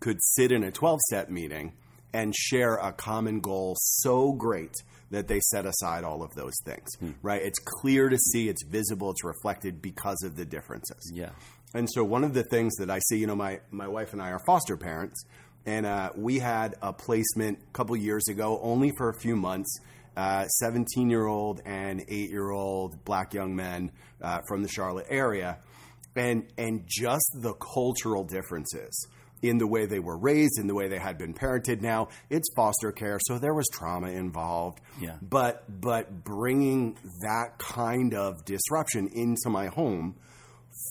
could 0.04 0.22
sit 0.22 0.52
in 0.52 0.66
a 0.66 0.72
12 0.72 1.00
step 1.08 1.30
meeting 1.30 1.72
and 2.12 2.36
share 2.36 2.76
a 2.76 2.92
common 2.92 3.40
goal 3.40 3.74
so 3.80 4.34
great 4.34 4.76
that 5.12 5.30
they 5.30 5.40
set 5.40 5.66
aside 5.66 6.04
all 6.04 6.22
of 6.22 6.34
those 6.36 6.54
things, 6.66 6.90
right? 7.22 7.42
It's 7.42 7.60
clear 7.80 8.10
to 8.10 8.18
see, 8.18 8.50
it's 8.50 8.64
visible, 8.66 9.12
it's 9.12 9.24
reflected 9.24 9.82
because 9.82 10.22
of 10.24 10.36
the 10.36 10.44
differences. 10.44 11.10
Yeah. 11.14 11.30
And 11.74 11.88
so 11.90 12.04
one 12.04 12.26
of 12.26 12.34
the 12.34 12.44
things 12.44 12.76
that 12.76 12.90
I 12.90 13.00
see, 13.08 13.18
you 13.18 13.28
know, 13.28 13.36
my, 13.36 13.62
my 13.72 13.88
wife 13.88 14.12
and 14.12 14.22
I 14.22 14.32
are 14.32 14.42
foster 14.46 14.76
parents, 14.76 15.24
and 15.66 15.86
uh, 15.86 16.10
we 16.16 16.38
had 16.38 16.76
a 16.82 16.92
placement 16.92 17.60
a 17.66 17.72
couple 17.72 17.96
years 17.96 18.28
ago, 18.28 18.60
only 18.62 18.92
for 18.98 19.10
a 19.10 19.18
few 19.20 19.38
months. 19.38 19.80
Seventeen 20.60 21.10
year 21.10 21.26
old 21.26 21.62
and 21.66 22.04
eight 22.08 22.30
year 22.30 22.52
old 22.52 23.04
black 23.04 23.34
young 23.34 23.56
men 23.56 23.92
uh, 24.22 24.42
from 24.48 24.62
the 24.62 24.70
Charlotte 24.70 25.08
area, 25.10 25.58
and 26.16 26.46
and 26.56 26.84
just 26.86 27.26
the 27.42 27.54
cultural 27.54 28.24
differences 28.24 29.08
in 29.44 29.58
the 29.58 29.68
way 29.68 29.86
they 29.86 30.00
were 30.00 30.18
raised, 30.18 30.58
in 30.58 30.68
the 30.68 30.74
way 30.74 30.88
they 30.88 30.98
had 30.98 31.18
been 31.18 31.34
parented. 31.34 31.82
Now 31.82 32.08
it's 32.30 32.48
foster 32.56 32.92
care, 32.92 33.20
so 33.28 33.38
there 33.38 33.54
was 33.54 33.68
trauma 33.72 34.08
involved. 34.08 34.80
Yeah. 35.00 35.18
But 35.22 35.66
but 35.82 36.24
bringing 36.24 36.98
that 37.22 37.60
kind 37.60 38.16
of 38.16 38.44
disruption 38.46 39.10
into 39.14 39.50
my 39.50 39.68
home 39.68 40.16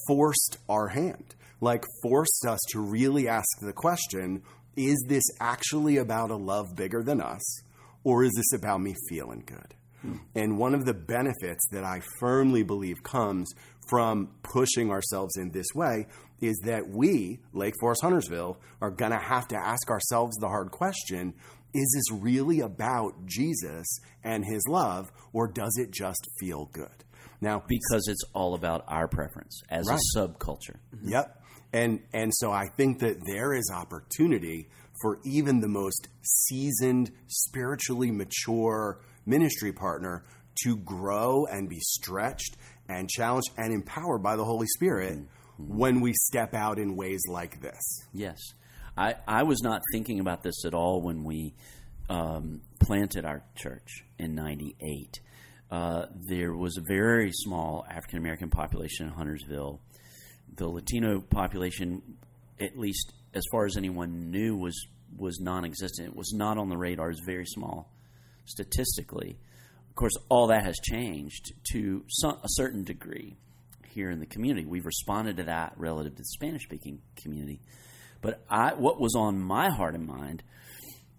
forced 0.07 0.59
our 0.69 0.89
hand, 0.89 1.35
like 1.61 1.85
forced 2.03 2.45
us 2.47 2.61
to 2.71 2.81
really 2.81 3.27
ask 3.27 3.49
the 3.61 3.73
question 3.73 4.43
is 4.77 5.05
this 5.09 5.25
actually 5.41 5.97
about 5.97 6.31
a 6.31 6.37
love 6.37 6.75
bigger 6.77 7.03
than 7.03 7.21
us, 7.21 7.63
or 8.05 8.25
is 8.25 8.33
this 8.37 8.59
about 8.59 8.81
me 8.81 8.95
feeling 9.09 9.43
good? 9.45 9.75
Hmm. 10.01 10.17
And 10.35 10.59
one 10.59 10.75
of 10.75 10.85
the 10.85 10.95
benefits 10.95 11.67
that 11.73 11.85
I 11.85 12.01
firmly 12.19 12.63
believe 12.63 13.03
comes 13.03 13.53
from 13.89 14.31
pushing 14.43 14.91
ourselves 14.91 15.37
in 15.37 15.51
this 15.51 15.67
way 15.75 16.07
is 16.43 16.61
that 16.65 16.89
we, 16.89 17.41
Lake 17.55 17.75
Forest 17.81 18.03
Huntersville, 18.03 18.59
are 18.83 18.91
going 18.91 19.13
to 19.13 19.19
have 19.19 19.49
to 19.49 19.57
ask 19.57 19.89
ourselves 19.89 20.37
the 20.37 20.49
hard 20.49 20.71
question 20.71 21.33
is 21.75 21.91
this 21.95 22.21
really 22.21 22.61
about 22.61 23.25
Jesus 23.25 23.87
and 24.23 24.45
his 24.45 24.63
love, 24.69 25.11
or 25.33 25.49
does 25.49 25.79
it 25.79 25.91
just 25.91 26.29
feel 26.39 26.69
good? 26.73 27.05
Now, 27.41 27.63
Because 27.67 28.09
it's 28.09 28.23
all 28.35 28.55
about 28.55 28.85
our 28.89 29.09
preference 29.09 29.63
as 29.71 29.89
Right. 29.89 29.99
a 29.99 30.19
subculture. 30.19 30.77
Mm-hmm. 30.95 31.09
Yep. 31.09 31.43
And 31.73 32.01
and 32.13 32.31
so 32.35 32.53
I 32.53 32.69
think 32.77 32.99
that 32.99 33.17
there 33.25 33.55
is 33.55 33.73
opportunity 33.75 34.69
for 35.01 35.19
even 35.25 35.61
the 35.61 35.69
most 35.69 36.09
seasoned, 36.21 37.11
spiritually 37.29 38.11
mature 38.11 39.01
ministry 39.25 39.73
partner 39.73 40.23
to 40.65 40.77
grow 40.77 41.47
and 41.47 41.71
be 41.71 41.81
stretched 41.81 42.57
and 42.89 43.09
challenged 43.09 43.49
and 43.57 43.73
empowered 43.73 44.23
by 44.23 44.37
the 44.37 44.45
Holy 44.45 44.67
Spirit 44.67 45.15
mm-hmm. 45.15 45.25
When 45.69 46.01
we 46.01 46.13
step 46.13 46.55
out 46.55 46.79
in 46.79 46.97
ways 46.97 47.23
like 47.29 47.61
this. 47.61 47.81
Yes. 48.13 48.39
I, 48.97 49.15
I 49.27 49.43
was 49.45 49.63
not 49.63 49.81
thinking 49.93 50.21
about 50.21 50.43
this 50.43 50.65
at 50.65 50.75
all 50.75 51.01
when 51.01 51.25
we 51.25 51.55
um, 52.09 52.61
planted 52.79 53.25
our 53.25 53.43
church 53.55 54.05
in 54.19 54.35
98. 54.35 55.21
Uh, 55.71 56.07
there 56.29 56.55
was 56.55 56.77
a 56.77 56.83
very 56.83 57.31
small 57.33 57.87
African 57.89 58.19
American 58.19 58.51
population 58.51 59.07
in 59.07 59.13
Huntersville. 59.13 59.81
The 60.57 60.69
Latino 60.69 61.21
population, 61.21 62.03
at 62.61 62.79
least 62.79 63.15
as 63.33 63.43
far 63.51 63.65
as 63.65 63.79
anyone 63.79 64.31
knew, 64.31 64.57
was, 64.57 64.87
was 65.17 65.41
non 65.41 65.65
existent. 65.65 66.09
It 66.09 66.17
was 66.17 66.33
not 66.35 66.59
on 66.59 66.69
the 66.69 66.77
radar, 66.77 67.07
it 67.07 67.13
was 67.13 67.23
very 67.25 67.47
small 67.47 67.91
statistically. 68.45 69.39
Of 69.89 69.95
course, 69.95 70.13
all 70.29 70.49
that 70.49 70.65
has 70.65 70.79
changed 70.79 71.53
to 71.73 72.05
some, 72.09 72.39
a 72.43 72.49
certain 72.49 72.85
degree 72.85 73.37
here 73.93 74.11
in 74.11 74.21
the 74.21 74.27
community. 74.27 74.67
We've 74.67 74.87
responded 74.87 75.37
to 75.39 75.45
that 75.45 75.75
relative 75.77 76.13
to 76.13 76.19
the 76.19 76.25
Spanish 76.25 76.63
speaking 76.65 77.01
community. 77.23 77.61
But 78.21 78.45
I, 78.49 78.75
what 78.75 79.01
was 79.01 79.15
on 79.17 79.41
my 79.41 79.71
heart 79.71 79.95
and 79.95 80.07
mind 80.07 80.43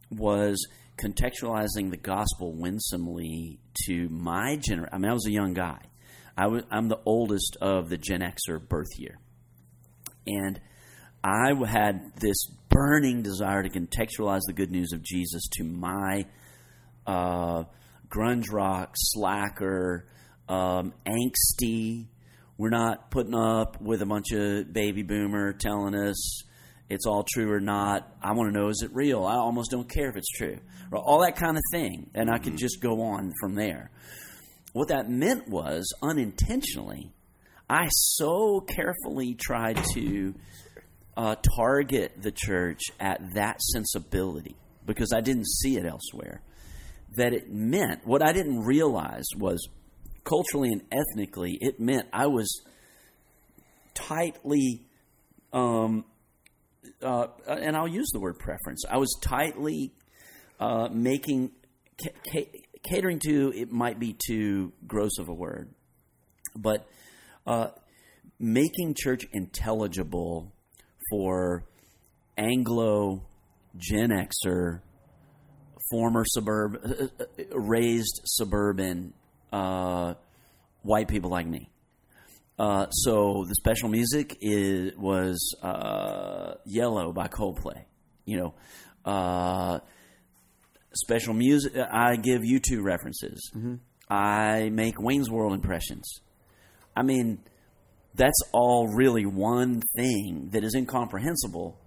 was 0.10 0.66
contextualizing 0.98 1.90
the 1.90 1.98
gospel 1.98 2.54
winsomely 2.54 3.60
to 3.86 4.08
my 4.10 4.58
generation. 4.58 4.94
I 4.94 4.98
mean, 4.98 5.10
I 5.10 5.14
was 5.14 5.26
a 5.28 5.32
young 5.32 5.54
guy. 5.54 5.80
I 6.38 6.48
was, 6.48 6.64
I'm 6.72 6.88
the 6.88 7.00
oldest 7.06 7.58
of 7.62 7.90
the 7.90 7.98
Gen 7.98 8.22
Xer 8.22 8.68
birth 8.68 8.98
year. 8.98 9.20
And 10.26 10.60
I 11.24 11.54
had 11.68 12.16
this 12.20 12.46
burning 12.70 13.22
desire 13.22 13.64
to 13.64 13.70
contextualize 13.70 14.42
the 14.48 14.54
good 14.54 14.72
news 14.72 14.94
of 14.94 15.04
Jesus 15.04 15.48
to 15.58 15.64
my 15.64 16.26
uh, 17.06 17.64
grunge 18.10 18.52
rock, 18.52 18.94
slacker, 18.96 20.08
um, 20.48 20.94
angsty. 21.06 22.08
We're 22.58 22.70
not 22.70 23.10
putting 23.10 23.34
up 23.34 23.82
with 23.82 24.02
a 24.02 24.06
bunch 24.06 24.32
of 24.32 24.72
baby 24.72 25.02
boomer 25.02 25.54
telling 25.54 25.96
us 25.96 26.44
it's 26.90 27.08
all 27.08 27.24
true 27.24 27.52
or 27.52 27.60
not. 27.60 28.08
I 28.22 28.34
want 28.34 28.54
to 28.54 28.60
know 28.60 28.70
is 28.70 28.84
it 28.84 28.92
real? 28.94 29.26
I 29.26 29.36
almost 29.36 29.72
don't 29.72 29.90
care 29.90 30.10
if 30.10 30.16
it's 30.16 30.30
true. 30.30 30.60
Or 30.92 31.00
all 31.00 31.22
that 31.22 31.36
kind 31.36 31.58
of 31.58 31.64
thing. 31.72 32.12
And 32.14 32.30
I 32.30 32.38
could 32.38 32.58
just 32.58 32.80
go 32.80 33.02
on 33.02 33.32
from 33.42 33.56
there. 33.56 33.90
What 34.74 34.90
that 34.90 35.10
meant 35.10 35.48
was 35.48 35.92
unintentionally, 36.02 37.12
I 37.70 37.88
so 37.90 38.60
carefully 38.60 39.34
tried 39.34 39.84
to 39.94 40.36
uh, 41.18 41.36
target 41.58 42.22
the 42.22 42.32
church 42.32 42.82
at 43.00 43.20
that 43.34 43.62
sensibility 43.62 44.56
because 44.86 45.12
I 45.14 45.22
didn't 45.22 45.48
see 45.48 45.78
it 45.78 45.86
elsewhere. 45.86 46.42
That 47.16 47.34
it 47.34 47.52
meant 47.52 48.06
what 48.06 48.24
I 48.24 48.34
didn't 48.34 48.62
realize 48.62 49.26
was 49.38 49.68
culturally 50.24 50.70
and 50.70 50.82
ethnically, 50.92 51.58
it 51.60 51.80
meant 51.80 52.08
I 52.14 52.28
was 52.28 52.62
tightly, 53.94 54.86
um, 55.52 56.06
uh, 57.02 57.28
and 57.48 57.76
I'll 57.76 57.88
use 57.88 58.10
the 58.12 58.20
word 58.20 58.40
preference. 58.40 58.84
I 58.90 58.98
was 58.98 59.14
tightly 59.22 59.92
uh, 60.60 60.90
making 60.92 61.52
ca- 62.02 62.32
ca- 62.32 62.52
catering 62.84 63.20
to 63.20 63.54
it 63.56 63.72
might 63.72 64.00
be 64.00 64.16
too 64.28 64.74
gross 64.88 65.18
of 65.20 65.30
a 65.30 65.34
word, 65.34 65.74
but 66.56 66.88
uh, 67.46 67.70
making 68.40 68.96
church 68.98 69.26
intelligible 69.34 70.54
for 71.10 71.66
Anglo 72.38 73.26
Gen 73.78 74.10
Xer, 74.10 74.82
former 75.92 76.24
suburb, 76.26 76.78
uh, 76.84 77.26
raised 77.52 78.22
suburban 78.26 79.14
uh, 79.54 80.16
white 80.82 81.08
people 81.08 81.30
like 81.30 81.48
me. 81.48 81.70
Uh, 82.58 82.90
so 82.90 83.46
the 83.48 83.56
special 83.56 83.90
music 83.90 84.38
is, 84.42 84.96
was 84.98 85.56
uh, 85.62 86.56
"Yellow" 86.66 87.14
by 87.14 87.28
Coldplay. 87.28 87.84
You 88.26 88.38
know, 88.38 88.54
uh, 89.06 89.80
special 90.94 91.34
music. 91.34 91.74
I 91.78 92.16
give 92.16 92.42
you 92.44 92.60
two 92.60 92.82
references. 92.82 93.52
I 94.10 94.70
make 94.70 95.00
Wayne's 95.00 95.30
World 95.30 95.54
impressions. 95.54 96.22
I 96.96 97.04
mean, 97.04 97.40
that's 98.16 98.42
all 98.54 98.88
really 98.88 99.26
one 99.26 99.82
thing 99.96 100.50
that 100.52 100.64
is 100.64 100.76
incomprehensible 100.76 101.80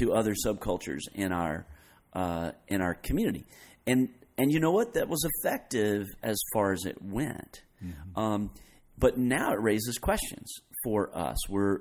to 0.00 0.12
other 0.12 0.34
subcultures 0.34 1.02
in 1.14 1.32
our 1.32 1.66
uh, 2.12 2.52
in 2.68 2.80
our 2.80 2.94
community. 2.94 3.46
And 3.86 4.08
and 4.38 4.52
you 4.52 4.60
know 4.60 4.70
what? 4.70 4.94
That 4.94 5.08
was 5.08 5.26
effective 5.42 6.06
as 6.22 6.38
far 6.52 6.72
as 6.72 6.84
it 6.86 7.02
went. 7.02 7.62
Um, 8.16 8.50
but 8.96 9.18
now 9.18 9.52
it 9.52 9.60
raises 9.60 9.98
questions 9.98 10.50
for 10.84 11.14
us. 11.16 11.36
We're 11.48 11.80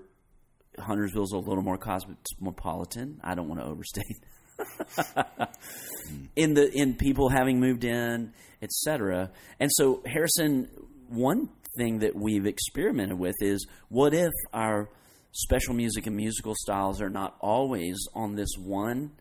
Huntersville's 0.79 1.31
a 1.33 1.37
little 1.37 1.63
more 1.63 1.77
cosmopolitan. 1.77 3.19
I 3.23 3.35
don't 3.35 3.47
want 3.47 3.61
to 3.61 3.67
overstate. 3.67 4.19
in 6.35 6.55
the 6.55 6.71
in 6.71 6.95
people 6.95 7.29
having 7.29 7.59
moved 7.59 7.83
in, 7.83 8.33
etc. 8.61 9.31
And 9.59 9.71
so 9.73 10.01
Harrison, 10.05 10.69
one 11.09 11.49
thing 11.77 11.99
that 11.99 12.15
we've 12.15 12.45
experimented 12.45 13.19
with 13.19 13.35
is 13.39 13.67
what 13.89 14.13
if 14.13 14.31
our 14.53 14.89
special 15.31 15.75
music 15.75 16.07
and 16.07 16.15
musical 16.15 16.55
styles 16.55 17.01
are 17.01 17.09
not 17.09 17.35
always 17.39 17.97
on 18.15 18.35
this 18.35 18.49
one 18.57 19.11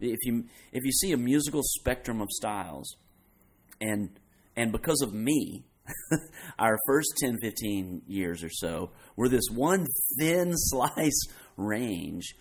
if 0.00 0.18
you 0.24 0.44
if 0.72 0.84
you 0.84 0.92
see 0.92 1.12
a 1.12 1.16
musical 1.16 1.62
spectrum 1.62 2.20
of 2.20 2.28
styles 2.30 2.96
and 3.80 4.10
and 4.56 4.72
because 4.72 5.00
of 5.02 5.12
me 5.12 5.64
our 6.58 6.78
first 6.86 7.14
10 7.20 7.38
15 7.40 8.02
years 8.06 8.42
or 8.42 8.50
so 8.50 8.90
were 9.16 9.28
this 9.28 9.48
one 9.52 9.86
thin 10.18 10.52
slice 10.56 11.20
range. 11.56 12.34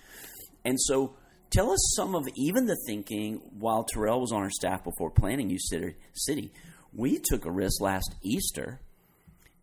And 0.64 0.78
so 0.80 1.16
tell 1.50 1.72
us 1.72 1.94
some 1.96 2.16
of 2.16 2.28
even 2.36 2.66
the 2.66 2.78
thinking 2.88 3.42
while 3.58 3.84
Terrell 3.84 4.22
was 4.22 4.32
on 4.32 4.42
our 4.42 4.50
staff 4.50 4.84
before 4.84 5.12
planning 5.12 5.50
U 5.50 5.58
City. 6.14 6.52
We 6.94 7.20
took 7.24 7.46
a 7.46 7.52
risk 7.52 7.82
last 7.82 8.16
Easter 8.24 8.80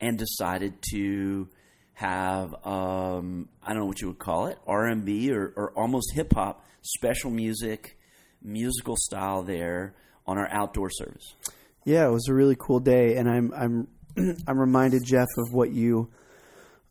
and 0.01 0.19
decided 0.19 0.75
to 0.93 1.49
have 1.95 2.55
um, 2.67 3.49
I 3.63 3.71
don't 3.71 3.81
know 3.81 3.87
what 3.87 4.01
you 4.01 4.09
would 4.09 4.19
call 4.19 4.47
it 4.47 4.59
R 4.67 4.87
and 4.87 5.05
B 5.05 5.33
or, 5.33 5.53
or 5.57 5.73
almost 5.73 6.13
hip 6.15 6.35
hop 6.35 6.65
special 6.83 7.31
music 7.31 7.97
musical 8.43 8.97
style 8.97 9.43
there 9.43 9.95
on 10.27 10.39
our 10.39 10.49
outdoor 10.51 10.91
service. 10.91 11.35
Yeah, 11.85 12.07
it 12.07 12.11
was 12.11 12.29
a 12.29 12.35
really 12.35 12.57
cool 12.59 12.81
day, 12.81 13.17
and 13.17 13.29
I'm 13.29 13.53
I'm 13.55 13.89
I'm 14.47 14.59
reminded 14.59 15.05
Jeff 15.05 15.29
of 15.39 15.53
what 15.53 15.71
you 15.71 16.11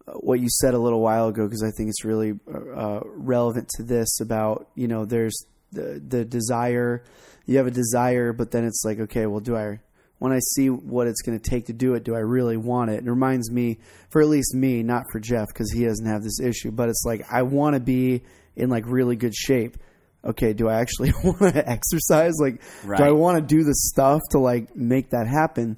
uh, 0.07 0.13
what 0.13 0.39
you 0.39 0.47
said 0.49 0.73
a 0.73 0.79
little 0.79 1.01
while 1.01 1.27
ago 1.27 1.45
because 1.45 1.63
I 1.63 1.71
think 1.75 1.89
it's 1.89 2.05
really 2.05 2.33
uh, 2.53 3.01
relevant 3.03 3.69
to 3.75 3.83
this 3.83 4.19
about 4.19 4.67
you 4.75 4.87
know 4.87 5.05
there's 5.05 5.45
the 5.71 6.01
the 6.05 6.23
desire 6.23 7.03
you 7.45 7.57
have 7.57 7.67
a 7.67 7.71
desire 7.71 8.31
but 8.31 8.51
then 8.51 8.63
it's 8.63 8.83
like 8.85 8.99
okay 8.99 9.25
well 9.25 9.39
do 9.39 9.55
I 9.55 9.79
when 10.23 10.31
I 10.31 10.39
see 10.39 10.69
what 10.69 11.07
it's 11.07 11.21
going 11.21 11.37
to 11.37 11.49
take 11.49 11.65
to 11.65 11.73
do 11.73 11.95
it, 11.95 12.05
do 12.05 12.15
I 12.15 12.19
really 12.19 12.55
want 12.55 12.89
it? 12.89 13.05
It 13.05 13.09
reminds 13.09 13.51
me, 13.51 13.79
for 14.09 14.21
at 14.21 14.29
least 14.29 14.53
me, 14.53 14.81
not 14.81 15.03
for 15.11 15.19
Jeff 15.19 15.49
because 15.49 15.69
he 15.69 15.83
doesn't 15.83 16.05
have 16.05 16.23
this 16.23 16.39
issue, 16.39 16.71
but 16.71 16.87
it's 16.87 17.03
like 17.05 17.25
I 17.29 17.41
want 17.41 17.73
to 17.73 17.81
be 17.81 18.23
in 18.55 18.69
like 18.69 18.85
really 18.87 19.17
good 19.17 19.35
shape. 19.35 19.75
Okay, 20.23 20.53
do 20.53 20.69
I 20.69 20.79
actually 20.79 21.11
want 21.25 21.55
to 21.55 21.69
exercise? 21.69 22.35
Like, 22.39 22.61
right. 22.85 22.99
do 22.99 23.03
I 23.03 23.11
want 23.11 23.37
to 23.37 23.41
do 23.55 23.65
the 23.65 23.75
stuff 23.75 24.21
to 24.31 24.39
like 24.39 24.73
make 24.77 25.09
that 25.09 25.27
happen? 25.27 25.77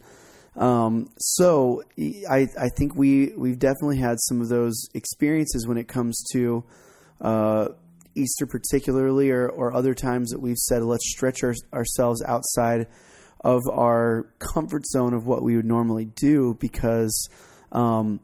Um, 0.55 1.09
so 1.17 1.81
I 1.97 2.47
I 2.55 2.69
think 2.77 2.95
we 2.95 3.33
we've 3.35 3.57
definitely 3.57 3.97
had 3.97 4.17
some 4.19 4.41
of 4.41 4.49
those 4.49 4.75
experiences 4.93 5.65
when 5.67 5.79
it 5.79 5.87
comes 5.87 6.23
to 6.33 6.63
uh, 7.19 7.69
Easter 8.13 8.45
particularly, 8.45 9.31
or 9.31 9.49
or 9.49 9.75
other 9.75 9.95
times 9.95 10.29
that 10.29 10.39
we've 10.39 10.55
said 10.55 10.83
let's 10.83 11.09
stretch 11.09 11.43
our, 11.43 11.55
ourselves 11.73 12.21
outside 12.27 12.85
of 13.41 13.61
our 13.71 14.27
comfort 14.39 14.85
zone 14.85 15.13
of 15.13 15.25
what 15.25 15.43
we 15.43 15.55
would 15.55 15.65
normally 15.65 16.05
do 16.05 16.55
because 16.59 17.29
um, 17.71 18.19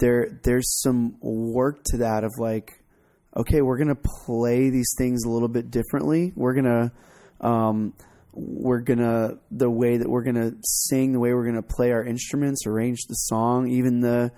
there 0.00 0.38
there's 0.42 0.80
some 0.82 1.16
work 1.20 1.82
to 1.84 1.98
that 1.98 2.24
of 2.24 2.32
like 2.38 2.82
okay 3.36 3.62
we're 3.62 3.78
gonna 3.78 3.94
play 4.26 4.70
these 4.70 4.92
things 4.98 5.24
a 5.24 5.30
little 5.30 5.48
bit 5.48 5.70
differently. 5.70 6.32
We're 6.34 6.54
gonna 6.54 6.92
um, 7.40 7.94
we're 8.32 8.80
gonna 8.80 9.38
the 9.50 9.70
way 9.70 9.96
that 9.96 10.08
we're 10.08 10.22
gonna 10.22 10.52
sing 10.62 11.12
the 11.12 11.20
way 11.20 11.32
we're 11.32 11.46
gonna 11.46 11.62
play 11.62 11.92
our 11.92 12.04
instruments 12.04 12.66
arrange 12.66 13.00
the 13.08 13.14
song 13.14 13.68
even 13.68 14.00
the 14.00 14.30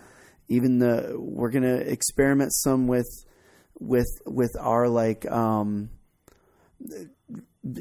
even 0.48 0.79
the 0.79 1.14
we're 1.18 1.51
gonna 1.51 1.77
experiment 1.77 2.53
some 2.53 2.87
with 2.87 3.09
with 3.79 4.09
with 4.27 4.53
our 4.59 4.88
like 4.88 5.31
um, 5.31 5.90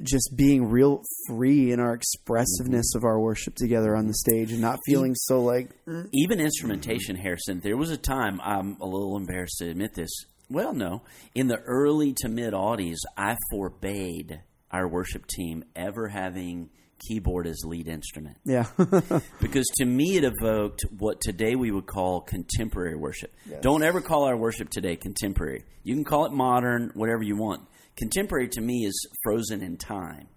just 0.03 0.33
being 0.35 0.69
real 0.69 1.01
free 1.27 1.71
in 1.71 1.79
our 1.79 1.93
expressiveness 1.93 2.93
of 2.95 3.03
our 3.03 3.19
worship 3.19 3.55
together 3.55 3.95
on 3.95 4.07
the 4.07 4.13
stage 4.13 4.51
and 4.51 4.61
not 4.61 4.79
feeling 4.85 5.15
so 5.15 5.41
like 5.41 5.69
mm. 5.85 6.07
even 6.13 6.39
instrumentation 6.39 7.15
harrison. 7.15 7.59
There 7.63 7.77
was 7.77 7.89
a 7.89 7.97
time 7.97 8.39
i'm 8.43 8.77
a 8.79 8.85
little 8.85 9.17
embarrassed 9.17 9.57
to 9.59 9.69
admit 9.69 9.95
this 9.95 10.11
well 10.49 10.73
no 10.73 11.01
in 11.33 11.47
the 11.47 11.57
early 11.61 12.13
to 12.17 12.29
mid 12.29 12.53
aughties 12.53 12.97
i 13.17 13.35
forbade 13.49 14.41
our 14.71 14.87
worship 14.87 15.25
team 15.27 15.63
ever 15.75 16.07
having 16.07 16.69
keyboard 17.07 17.47
as 17.47 17.63
lead 17.65 17.87
instrument. 17.87 18.37
Yeah. 18.45 18.67
Because 19.41 19.65
to 19.77 19.85
me 19.85 20.17
it 20.17 20.23
evoked 20.23 20.85
what 20.97 21.19
today 21.19 21.55
we 21.55 21.71
would 21.71 21.87
call 21.87 22.21
contemporary 22.21 22.95
worship. 22.95 23.33
Yes. 23.49 23.61
don't 23.61 23.83
ever 23.83 24.01
call 24.01 24.25
our 24.25 24.37
worship 24.37 24.69
today 24.69 24.95
contemporary. 24.95 25.63
You 25.83 25.95
can 25.95 26.03
call 26.03 26.25
it 26.25 26.31
modern 26.31 26.91
whatever 26.93 27.23
you 27.23 27.35
want 27.35 27.67
Contemporary 28.01 28.47
to 28.47 28.61
me 28.61 28.83
is 28.83 29.07
frozen 29.21 29.61
in 29.61 29.77
time. 29.77 30.27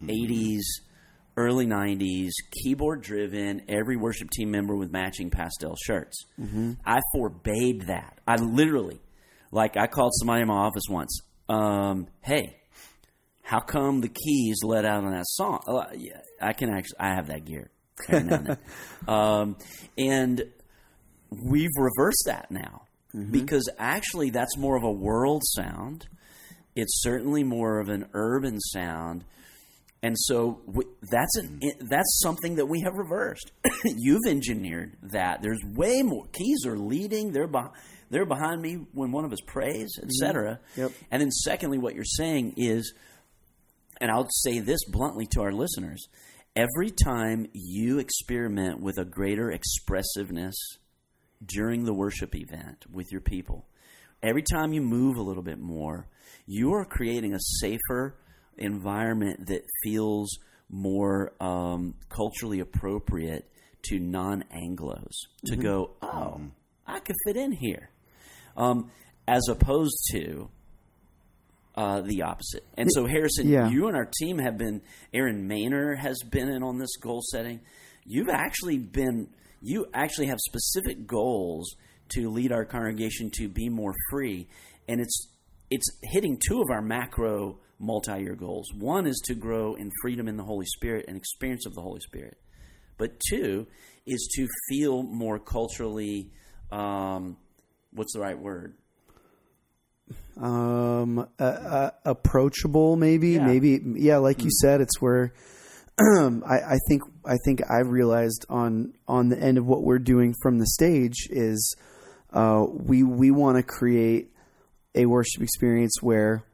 Mm-hmm. 0.00 0.32
80s, 0.32 0.60
early 1.36 1.66
90s, 1.66 2.30
keyboard 2.52 3.02
driven, 3.02 3.62
every 3.68 3.96
worship 3.96 4.30
team 4.30 4.52
member 4.52 4.76
with 4.76 4.92
matching 4.92 5.28
pastel 5.28 5.74
shirts. 5.84 6.24
Mm-hmm. 6.40 6.74
I 6.86 7.00
forbade 7.12 7.88
that. 7.88 8.20
I 8.28 8.36
literally, 8.36 9.00
like, 9.50 9.76
I 9.76 9.88
called 9.88 10.12
somebody 10.20 10.42
in 10.42 10.48
my 10.48 10.54
office 10.54 10.84
once. 10.88 11.20
Um, 11.48 12.06
hey, 12.20 12.58
how 13.42 13.58
come 13.58 14.02
the 14.02 14.08
keys 14.08 14.58
let 14.62 14.84
out 14.84 15.02
on 15.02 15.10
that 15.10 15.26
song? 15.26 15.64
Uh, 15.66 15.86
yeah, 15.96 16.20
I 16.40 16.52
can 16.52 16.70
actually, 16.70 17.00
I 17.00 17.14
have 17.16 17.26
that 17.26 17.44
gear. 17.44 17.72
um, 19.08 19.56
and 19.98 20.44
we've 21.28 21.76
reversed 21.76 22.22
that 22.26 22.52
now 22.52 22.82
mm-hmm. 23.12 23.32
because 23.32 23.68
actually 23.80 24.30
that's 24.30 24.56
more 24.56 24.76
of 24.76 24.84
a 24.84 24.92
world 24.92 25.42
sound 25.44 26.06
it's 26.80 27.02
certainly 27.02 27.44
more 27.44 27.78
of 27.80 27.88
an 27.88 28.08
urban 28.12 28.60
sound. 28.60 29.24
And 30.02 30.16
so 30.18 30.60
that's 31.10 31.36
an, 31.36 31.60
that's 31.80 32.20
something 32.22 32.56
that 32.56 32.66
we 32.66 32.80
have 32.80 32.94
reversed. 32.94 33.52
You've 33.84 34.26
engineered 34.26 34.96
that. 35.12 35.42
There's 35.42 35.60
way 35.74 36.02
more 36.02 36.24
keys 36.32 36.64
are 36.66 36.78
leading. 36.78 37.32
They're 37.32 37.46
behind, 37.46 37.72
they're 38.08 38.24
behind 38.24 38.62
me 38.62 38.86
when 38.92 39.12
one 39.12 39.24
of 39.24 39.32
us 39.32 39.40
prays, 39.46 39.90
etc. 40.02 40.58
Mm-hmm. 40.72 40.80
Yep. 40.80 40.92
And 41.10 41.22
then 41.22 41.30
secondly, 41.30 41.78
what 41.78 41.94
you're 41.94 42.04
saying 42.04 42.54
is, 42.56 42.94
and 44.00 44.10
I'll 44.10 44.28
say 44.30 44.58
this 44.58 44.80
bluntly 44.88 45.26
to 45.32 45.42
our 45.42 45.52
listeners: 45.52 46.06
every 46.56 46.90
time 46.90 47.46
you 47.52 47.98
experiment 47.98 48.80
with 48.80 48.96
a 48.96 49.04
greater 49.04 49.50
expressiveness 49.50 50.56
during 51.44 51.84
the 51.84 51.94
worship 51.94 52.34
event 52.34 52.86
with 52.90 53.12
your 53.12 53.20
people, 53.20 53.66
every 54.22 54.42
time 54.42 54.72
you 54.72 54.80
move 54.80 55.16
a 55.16 55.22
little 55.22 55.42
bit 55.42 55.58
more, 55.58 56.08
you 56.46 56.72
are 56.74 56.84
creating 56.84 57.34
a 57.34 57.40
safer 57.40 58.16
environment 58.56 59.46
that 59.46 59.62
feels 59.82 60.38
more 60.68 61.32
um, 61.40 61.94
culturally 62.08 62.60
appropriate 62.60 63.50
to 63.82 63.98
non 63.98 64.44
Anglos 64.54 65.12
to 65.46 65.52
mm-hmm. 65.52 65.62
go, 65.62 65.90
oh, 66.02 66.06
mm-hmm. 66.08 66.46
I 66.86 67.00
could 67.00 67.16
fit 67.24 67.36
in 67.36 67.52
here, 67.52 67.90
um, 68.56 68.90
as 69.26 69.42
opposed 69.48 69.96
to 70.12 70.48
uh, 71.74 72.00
the 72.02 72.22
opposite. 72.22 72.64
And 72.76 72.88
so, 72.92 73.06
Harrison, 73.06 73.48
yeah. 73.48 73.68
you 73.68 73.86
and 73.88 73.96
our 73.96 74.08
team 74.20 74.38
have 74.38 74.58
been, 74.58 74.82
Aaron 75.14 75.48
Maynor 75.48 75.96
has 75.98 76.18
been 76.28 76.48
in 76.48 76.62
on 76.62 76.78
this 76.78 76.96
goal 76.96 77.22
setting. 77.30 77.60
You've 78.04 78.28
actually 78.28 78.78
been, 78.78 79.28
you 79.62 79.86
actually 79.94 80.26
have 80.26 80.38
specific 80.40 81.06
goals 81.06 81.74
to 82.10 82.28
lead 82.28 82.52
our 82.52 82.64
congregation 82.64 83.30
to 83.34 83.48
be 83.48 83.68
more 83.68 83.94
free. 84.10 84.48
And 84.88 85.00
it's 85.00 85.28
it's 85.70 85.88
hitting 86.02 86.38
two 86.38 86.60
of 86.60 86.70
our 86.70 86.82
macro 86.82 87.58
multi-year 87.78 88.34
goals. 88.34 88.72
One 88.74 89.06
is 89.06 89.20
to 89.26 89.34
grow 89.34 89.74
in 89.74 89.90
freedom 90.02 90.28
in 90.28 90.36
the 90.36 90.44
Holy 90.44 90.66
Spirit 90.66 91.06
and 91.08 91.16
experience 91.16 91.66
of 91.66 91.74
the 91.74 91.80
Holy 91.80 92.00
Spirit. 92.00 92.36
But 92.98 93.18
two 93.30 93.66
is 94.06 94.28
to 94.36 94.46
feel 94.68 95.02
more 95.02 95.38
culturally 95.38 96.30
um, 96.70 97.36
what's 97.92 98.12
the 98.12 98.20
right 98.20 98.38
word? 98.38 98.74
Um, 100.40 101.18
uh, 101.18 101.42
uh, 101.42 101.90
approachable, 102.04 102.96
maybe, 102.96 103.30
yeah. 103.30 103.46
maybe, 103.46 103.80
yeah. 103.96 104.18
Like 104.18 104.38
mm-hmm. 104.38 104.46
you 104.46 104.50
hmm. 104.50 104.66
said, 104.66 104.80
it's 104.80 105.00
where 105.00 105.32
I, 105.98 106.74
I 106.74 106.78
think 106.88 107.02
I 107.24 107.36
think 107.44 107.60
I've 107.70 107.88
realized 107.88 108.46
on 108.48 108.94
on 109.06 109.28
the 109.28 109.38
end 109.38 109.58
of 109.58 109.66
what 109.66 109.82
we're 109.82 109.98
doing 109.98 110.34
from 110.42 110.58
the 110.58 110.66
stage 110.66 111.28
is 111.30 111.76
uh, 112.32 112.64
we 112.68 113.02
we 113.02 113.30
want 113.30 113.58
to 113.58 113.62
create 113.62 114.32
a 114.94 115.06
worship 115.06 115.42
experience 115.42 115.96
where 116.00 116.44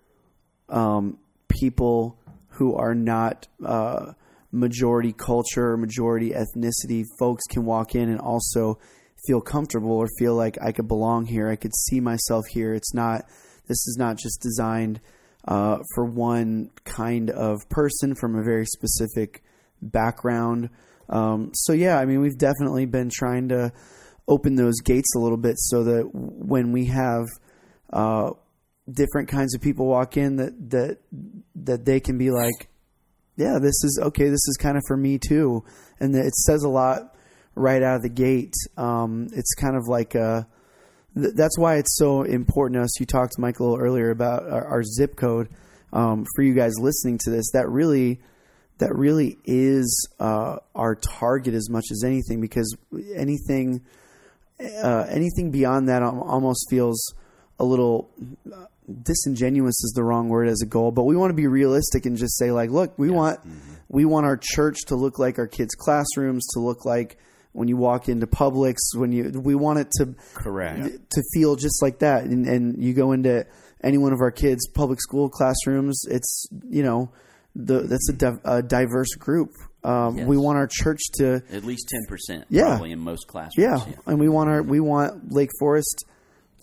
um, 0.68 1.18
people 1.49 2.18
who 2.51 2.74
are 2.74 2.95
not 2.95 3.49
uh, 3.64 4.12
majority 4.53 5.12
culture 5.12 5.76
majority 5.76 6.30
ethnicity 6.30 7.05
folks 7.18 7.45
can 7.51 7.64
walk 7.64 7.95
in 7.95 8.09
and 8.09 8.20
also 8.20 8.78
feel 9.26 9.41
comfortable 9.41 9.93
or 9.93 10.09
feel 10.18 10.34
like 10.34 10.59
I 10.62 10.72
could 10.72 10.89
belong 10.89 11.26
here. 11.26 11.49
I 11.49 11.57
could 11.57 11.74
see 11.74 12.01
myself 12.01 12.47
here. 12.51 12.74
It's 12.74 12.95
not. 12.95 13.22
This 13.66 13.87
is 13.89 13.97
not 13.99 14.16
just 14.16 14.41
designed 14.41 15.01
uh, 15.47 15.78
for 15.95 16.05
one 16.05 16.70
kind 16.84 17.30
of 17.30 17.68
person 17.68 18.14
from 18.14 18.37
a 18.37 18.43
very 18.45 18.66
specific 18.66 19.43
background. 19.82 20.70
Um, 21.09 21.51
so 21.55 21.72
yeah, 21.72 21.99
I 21.99 22.05
mean, 22.05 22.20
we've 22.20 22.39
definitely 22.39 22.87
been 22.87 23.11
trying 23.12 23.49
to 23.49 23.72
open 24.28 24.57
those 24.57 24.80
gates 24.80 25.14
a 25.16 25.18
little 25.18 25.37
bit 25.37 25.55
so 25.57 25.84
that 25.84 26.11
when 26.12 26.72
we 26.72 26.87
have 26.87 27.26
uh, 27.93 28.30
different 28.91 29.28
kinds 29.28 29.55
of 29.55 29.61
people 29.61 29.87
walk 29.87 30.16
in, 30.16 30.37
that 30.37 30.70
that 30.70 30.99
that 31.57 31.84
they 31.84 32.01
can 32.01 32.18
be 32.18 32.30
like, 32.30 32.68
yeah, 33.37 33.59
this 33.61 33.82
is 33.84 34.01
okay. 34.03 34.24
This 34.24 34.47
is 34.49 34.57
kind 34.61 34.76
of 34.76 34.82
for 34.87 34.97
me 34.97 35.18
too, 35.18 35.64
and 36.01 36.14
it 36.14 36.34
says 36.34 36.62
a 36.62 36.68
lot 36.68 37.14
right 37.55 37.82
out 37.82 37.97
of 37.97 38.03
the 38.03 38.09
gate. 38.09 38.55
Um, 38.76 39.28
it's 39.32 39.55
kind 39.55 39.76
of 39.76 39.89
like 39.89 40.14
a. 40.14 40.47
th- 41.14 41.34
That's 41.34 41.59
why 41.59 41.76
it's 41.76 41.97
so 41.97 42.22
important 42.22 42.80
to 42.80 42.84
us. 42.84 43.01
You 43.01 43.07
talked, 43.07 43.34
to 43.34 43.41
Michael, 43.41 43.76
earlier 43.78 44.11
about 44.11 44.45
our, 44.45 44.64
our 44.66 44.82
zip 44.82 45.16
code. 45.16 45.49
Um, 45.93 46.26
for 46.34 46.43
you 46.43 46.53
guys 46.53 46.72
listening 46.78 47.18
to 47.24 47.30
this, 47.30 47.51
that 47.53 47.68
really 47.68 48.20
that 48.78 48.95
really 48.95 49.39
is 49.45 50.09
uh, 50.20 50.57
our 50.74 50.95
target 50.95 51.55
as 51.55 51.70
much 51.70 51.87
as 51.91 52.03
anything 52.05 52.41
because 52.41 52.76
anything 53.14 53.80
uh, 54.61 55.07
anything 55.09 55.51
beyond 55.51 55.89
that 55.89 56.03
almost 56.03 56.66
feels 56.68 57.14
a 57.59 57.64
little 57.64 58.11
uh, 58.52 58.66
disingenuous 59.02 59.74
is 59.84 59.92
the 59.96 60.02
wrong 60.02 60.28
word 60.28 60.48
as 60.48 60.61
a 60.62 60.66
goal 60.66 60.90
but 60.92 61.04
we 61.04 61.16
want 61.16 61.30
to 61.30 61.34
be 61.34 61.46
realistic 61.46 62.07
and 62.07 62.16
just 62.16 62.36
say 62.38 62.50
like 62.52 62.70
look 62.70 62.96
we 62.98 63.11
want 63.11 63.40
we 63.88 64.04
want 64.04 64.26
our 64.26 64.38
church 64.40 64.78
to 64.86 64.94
look 64.96 65.18
like 65.18 65.38
our 65.38 65.46
kids 65.46 65.74
classrooms 65.74 66.46
to 66.54 66.61
look 66.61 66.84
like 66.84 67.18
when 67.52 67.68
you 67.68 67.76
walk 67.76 68.09
into 68.09 68.26
Publix 68.26 68.76
when 68.94 69.12
you 69.12 69.30
we 69.42 69.54
want 69.54 69.78
it 69.78 69.90
to 69.92 70.14
Correct. 70.34 70.84
to 71.11 71.22
feel 71.32 71.57
just 71.57 71.80
like 71.82 72.00
that. 72.00 72.24
And, 72.24 72.46
and 72.46 72.82
you 72.84 72.92
go 72.92 73.12
into 73.12 73.46
any 73.82 73.96
one 73.96 74.12
of 74.12 74.20
our 74.20 74.30
kids' 74.30 74.68
public 74.68 75.00
school 75.00 75.30
classrooms, 75.30 76.02
it's 76.11 76.46
you 76.68 76.82
know 76.82 77.11
the 77.54 77.80
that's 77.80 78.11
a, 78.11 78.12
div- 78.12 78.40
a 78.44 78.62
diverse 78.62 79.14
group. 79.14 79.52
Um, 79.82 80.18
Yes. 80.18 80.26
We 80.26 80.36
want 80.36 80.59
our 80.59 80.68
church 80.70 81.00
to 81.14 81.42
At 81.50 81.64
least 81.64 81.88
ten 81.88 82.04
percent, 82.07 82.44
Yeah. 82.50 82.64
probably 82.66 82.92
in 82.92 82.98
most 83.00 83.26
classrooms. 83.26 83.57
yeah, 83.86 83.94
and 84.04 84.20
we 84.20 84.28
want 84.28 84.50
our 84.50 84.62
we 84.62 84.80
want 84.80 85.32
Lake 85.32 85.50
Forest 85.59 86.04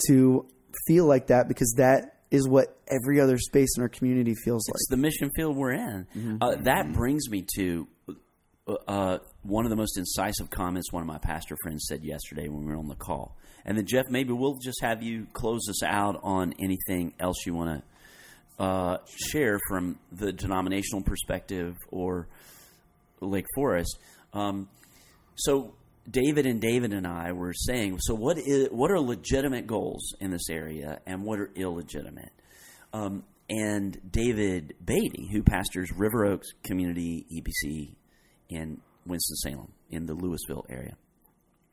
to 0.09 0.45
feel 0.88 1.05
like 1.05 1.28
that 1.28 1.47
because 1.47 1.74
that 1.78 2.17
is 2.32 2.47
what 2.47 2.78
every 2.88 3.21
other 3.21 3.38
space 3.38 3.78
in 3.78 3.84
our 3.84 3.89
community 3.89 4.34
feels 4.34 4.67
like. 4.67 4.76
It's 4.76 4.89
the 4.89 4.97
mission 4.97 5.30
field 5.36 5.55
we're 5.55 5.74
in. 5.74 6.39
Uh, 6.41 6.55
that 6.61 6.91
brings 6.91 7.30
me 7.30 7.45
to 7.55 7.88
uh, 8.88 9.17
one 9.43 9.65
of 9.65 9.69
the 9.69 9.76
most 9.76 9.97
incisive 9.97 10.49
comments 10.49 10.91
one 10.91 11.03
of 11.03 11.07
my 11.07 11.17
pastor 11.17 11.55
friends 11.63 11.86
said 11.88 12.03
yesterday 12.03 12.47
when 12.47 12.65
we 12.65 12.71
were 12.71 12.78
on 12.78 12.88
the 12.88 12.95
call. 12.95 13.38
And 13.65 13.78
then, 13.78 13.86
Jeff, 13.86 14.05
maybe 14.09 14.34
we'll 14.34 14.57
just 14.61 14.82
have 14.82 15.01
you 15.01 15.28
close 15.34 15.67
us 15.69 15.84
out 15.84 16.19
on 16.24 16.53
anything 16.59 17.13
else 17.19 17.45
you 17.45 17.53
want 17.53 17.82
to 18.59 18.63
uh, 18.63 18.97
share 19.32 19.59
from 19.69 19.99
the 20.11 20.34
denominational 20.34 21.01
perspective 21.01 21.76
or 21.89 22.28
Lake 23.21 23.45
Forest. 23.55 23.97
Um, 24.34 24.67
so, 25.36 25.74
David 26.09 26.45
and 26.45 26.59
David 26.59 26.93
and 26.93 27.07
I 27.07 27.31
were 27.31 27.53
saying, 27.53 27.97
so 28.01 28.13
what 28.13 28.37
is 28.37 28.67
what 28.71 28.91
are 28.91 28.99
legitimate 28.99 29.67
goals 29.67 30.15
in 30.19 30.31
this 30.31 30.49
area, 30.49 30.99
and 31.05 31.23
what 31.23 31.39
are 31.39 31.49
illegitimate? 31.55 32.31
Um, 32.91 33.23
and 33.49 33.99
David 34.09 34.75
Beatty, 34.83 35.29
who 35.31 35.43
pastors 35.43 35.91
River 35.95 36.25
Oaks 36.25 36.47
Community 36.63 37.25
EPC 37.31 37.95
in 38.49 38.81
Winston-Salem 39.05 39.71
in 39.89 40.05
the 40.05 40.13
Lewisville 40.15 40.63
area, 40.69 40.95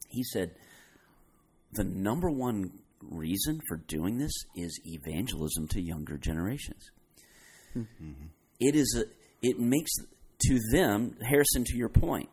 he 0.08 0.22
said 0.22 0.52
the 1.72 1.84
number 1.84 2.30
one 2.30 2.72
reason 3.02 3.60
for 3.68 3.76
doing 3.76 4.18
this 4.18 4.32
is 4.56 4.80
evangelism 4.84 5.68
to 5.68 5.80
younger 5.80 6.18
generations. 6.18 6.90
It 8.58 8.74
is 8.74 8.96
a, 8.98 9.46
it 9.46 9.58
makes 9.58 9.90
to 10.46 10.58
them, 10.72 11.16
Harrison, 11.22 11.64
to 11.64 11.76
your 11.76 11.88
point, 11.88 12.28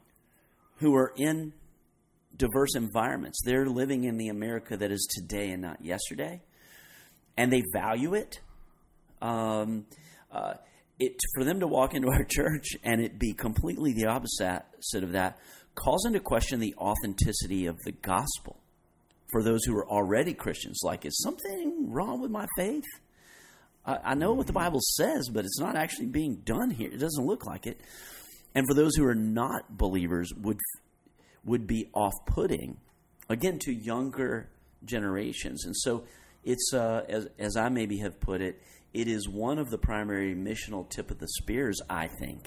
who 0.77 0.95
are 0.95 1.13
in 1.15 1.53
diverse 2.37 2.75
environments. 2.75 3.39
They're 3.43 3.67
living 3.67 4.03
in 4.03 4.17
the 4.17 4.29
America 4.29 4.77
that 4.77 4.91
is 4.91 5.07
today 5.09 5.49
and 5.51 5.61
not 5.61 5.83
yesterday, 5.83 6.41
and 7.35 7.51
they 7.51 7.63
value 7.73 8.13
it. 8.13 8.39
Um, 9.21 9.85
uh, 10.31 10.53
it 10.99 11.19
for 11.35 11.43
them 11.43 11.59
to 11.59 11.67
walk 11.67 11.93
into 11.93 12.09
our 12.09 12.23
church 12.29 12.69
and 12.83 13.01
it 13.01 13.19
be 13.19 13.33
completely 13.33 13.93
the 13.93 14.05
opposite 14.05 14.63
of 14.95 15.11
that 15.11 15.39
calls 15.75 16.05
into 16.05 16.19
question 16.19 16.59
the 16.59 16.75
authenticity 16.77 17.67
of 17.67 17.77
the 17.83 17.91
gospel 17.91 18.59
for 19.31 19.43
those 19.43 19.63
who 19.65 19.75
are 19.75 19.87
already 19.87 20.33
Christians. 20.33 20.81
Like, 20.83 21.05
is 21.05 21.21
something 21.21 21.91
wrong 21.91 22.21
with 22.21 22.31
my 22.31 22.47
faith? 22.57 22.85
I, 23.85 23.97
I 24.03 24.13
know 24.15 24.33
what 24.33 24.47
the 24.47 24.53
Bible 24.53 24.79
says, 24.81 25.29
but 25.29 25.45
it's 25.45 25.59
not 25.59 25.75
actually 25.75 26.07
being 26.07 26.41
done 26.43 26.71
here. 26.71 26.89
It 26.91 26.99
doesn't 26.99 27.25
look 27.25 27.45
like 27.45 27.67
it. 27.67 27.79
And 28.55 28.65
for 28.67 28.73
those 28.73 28.95
who 28.95 29.05
are 29.05 29.15
not 29.15 29.77
believers, 29.77 30.31
would 30.35 30.57
would 31.47 31.65
be 31.65 31.89
off-putting 31.93 32.77
again 33.29 33.57
to 33.59 33.71
younger 33.71 34.49
generations. 34.85 35.65
And 35.65 35.75
so, 35.75 36.03
it's 36.43 36.71
uh, 36.73 37.01
as 37.09 37.27
as 37.39 37.57
I 37.57 37.69
maybe 37.69 37.97
have 37.97 38.19
put 38.19 38.41
it, 38.41 38.61
it 38.93 39.07
is 39.07 39.27
one 39.27 39.57
of 39.57 39.69
the 39.69 39.77
primary 39.79 40.35
missional 40.35 40.87
tip 40.87 41.09
of 41.09 41.17
the 41.17 41.27
spears. 41.39 41.81
I 41.89 42.07
think 42.21 42.45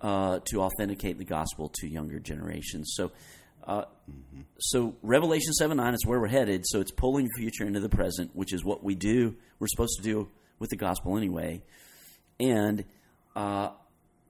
uh, 0.00 0.40
to 0.46 0.62
authenticate 0.62 1.18
the 1.18 1.24
gospel 1.24 1.70
to 1.80 1.86
younger 1.86 2.18
generations. 2.18 2.94
So. 2.96 3.12
Uh, 3.66 3.84
so 4.60 4.94
Revelation 5.02 5.52
seven 5.52 5.78
nine 5.78 5.92
is 5.92 6.06
where 6.06 6.20
we're 6.20 6.28
headed. 6.28 6.62
So 6.66 6.80
it's 6.80 6.92
pulling 6.92 7.28
future 7.36 7.66
into 7.66 7.80
the 7.80 7.88
present, 7.88 8.30
which 8.32 8.52
is 8.52 8.64
what 8.64 8.84
we 8.84 8.94
do. 8.94 9.34
We're 9.58 9.66
supposed 9.66 9.96
to 9.96 10.04
do 10.04 10.28
with 10.60 10.70
the 10.70 10.76
gospel 10.76 11.16
anyway, 11.16 11.64
and 12.38 12.84
uh, 13.34 13.70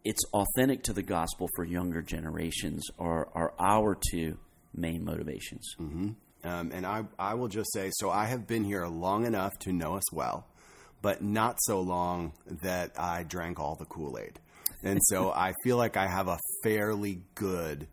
it's 0.06 0.24
authentic 0.32 0.84
to 0.84 0.92
the 0.92 1.02
gospel 1.02 1.48
for 1.56 1.64
younger 1.64 2.00
generations. 2.00 2.84
Are 2.98 3.28
are 3.34 3.52
our 3.58 3.98
two 4.10 4.38
main 4.72 5.04
motivations? 5.04 5.74
Um, 6.44 6.70
and 6.72 6.86
I, 6.86 7.04
I 7.18 7.34
will 7.34 7.48
just 7.48 7.72
say, 7.72 7.90
so 7.92 8.08
I 8.08 8.26
have 8.26 8.46
been 8.46 8.62
here 8.62 8.86
long 8.86 9.26
enough 9.26 9.58
to 9.60 9.72
know 9.72 9.96
us 9.96 10.12
well, 10.12 10.46
but 11.02 11.22
not 11.22 11.56
so 11.62 11.80
long 11.80 12.34
that 12.62 12.92
I 12.96 13.24
drank 13.24 13.58
all 13.58 13.74
the 13.74 13.84
Kool 13.84 14.16
Aid. 14.16 14.38
And 14.84 15.00
so 15.02 15.32
I 15.34 15.54
feel 15.64 15.76
like 15.76 15.96
I 15.96 16.06
have 16.06 16.28
a 16.28 16.38
fairly 16.62 17.22
good 17.34 17.88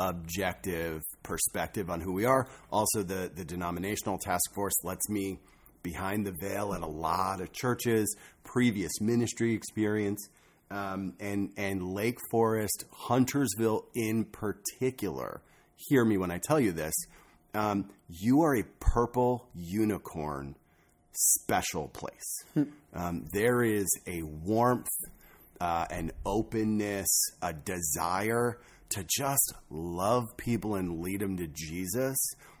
objective 0.00 1.02
perspective 1.22 1.90
on 1.90 2.00
who 2.00 2.14
we 2.14 2.24
are. 2.24 2.48
Also, 2.72 3.02
the, 3.02 3.30
the 3.34 3.44
denominational 3.44 4.16
task 4.16 4.54
force 4.54 4.84
lets 4.84 5.06
me 5.10 5.38
behind 5.82 6.24
the 6.24 6.34
veil 6.40 6.72
at 6.72 6.80
a 6.80 6.86
lot 6.86 7.42
of 7.42 7.52
churches, 7.52 8.16
previous 8.44 9.02
ministry 9.02 9.52
experience, 9.52 10.28
um, 10.70 11.14
and, 11.20 11.50
and 11.56 11.94
Lake 11.94 12.18
Forest, 12.30 12.84
Huntersville 12.92 13.86
in 13.94 14.24
particular. 14.24 15.40
Hear 15.76 16.04
me 16.04 16.16
when 16.16 16.30
I 16.30 16.38
tell 16.38 16.60
you 16.60 16.72
this. 16.72 16.94
Um, 17.54 17.90
you 18.08 18.42
are 18.42 18.56
a 18.56 18.64
purple 18.80 19.48
unicorn 19.54 20.56
special 21.12 21.88
place. 21.88 22.44
um, 22.94 23.26
there 23.32 23.62
is 23.62 23.88
a 24.06 24.22
warmth, 24.22 24.88
uh, 25.60 25.86
an 25.90 26.12
openness, 26.24 27.08
a 27.42 27.52
desire 27.52 28.58
to 28.90 29.04
just 29.04 29.54
love 29.70 30.24
people 30.36 30.74
and 30.74 31.00
lead 31.00 31.20
them 31.20 31.36
to 31.36 31.46
Jesus 31.46 32.16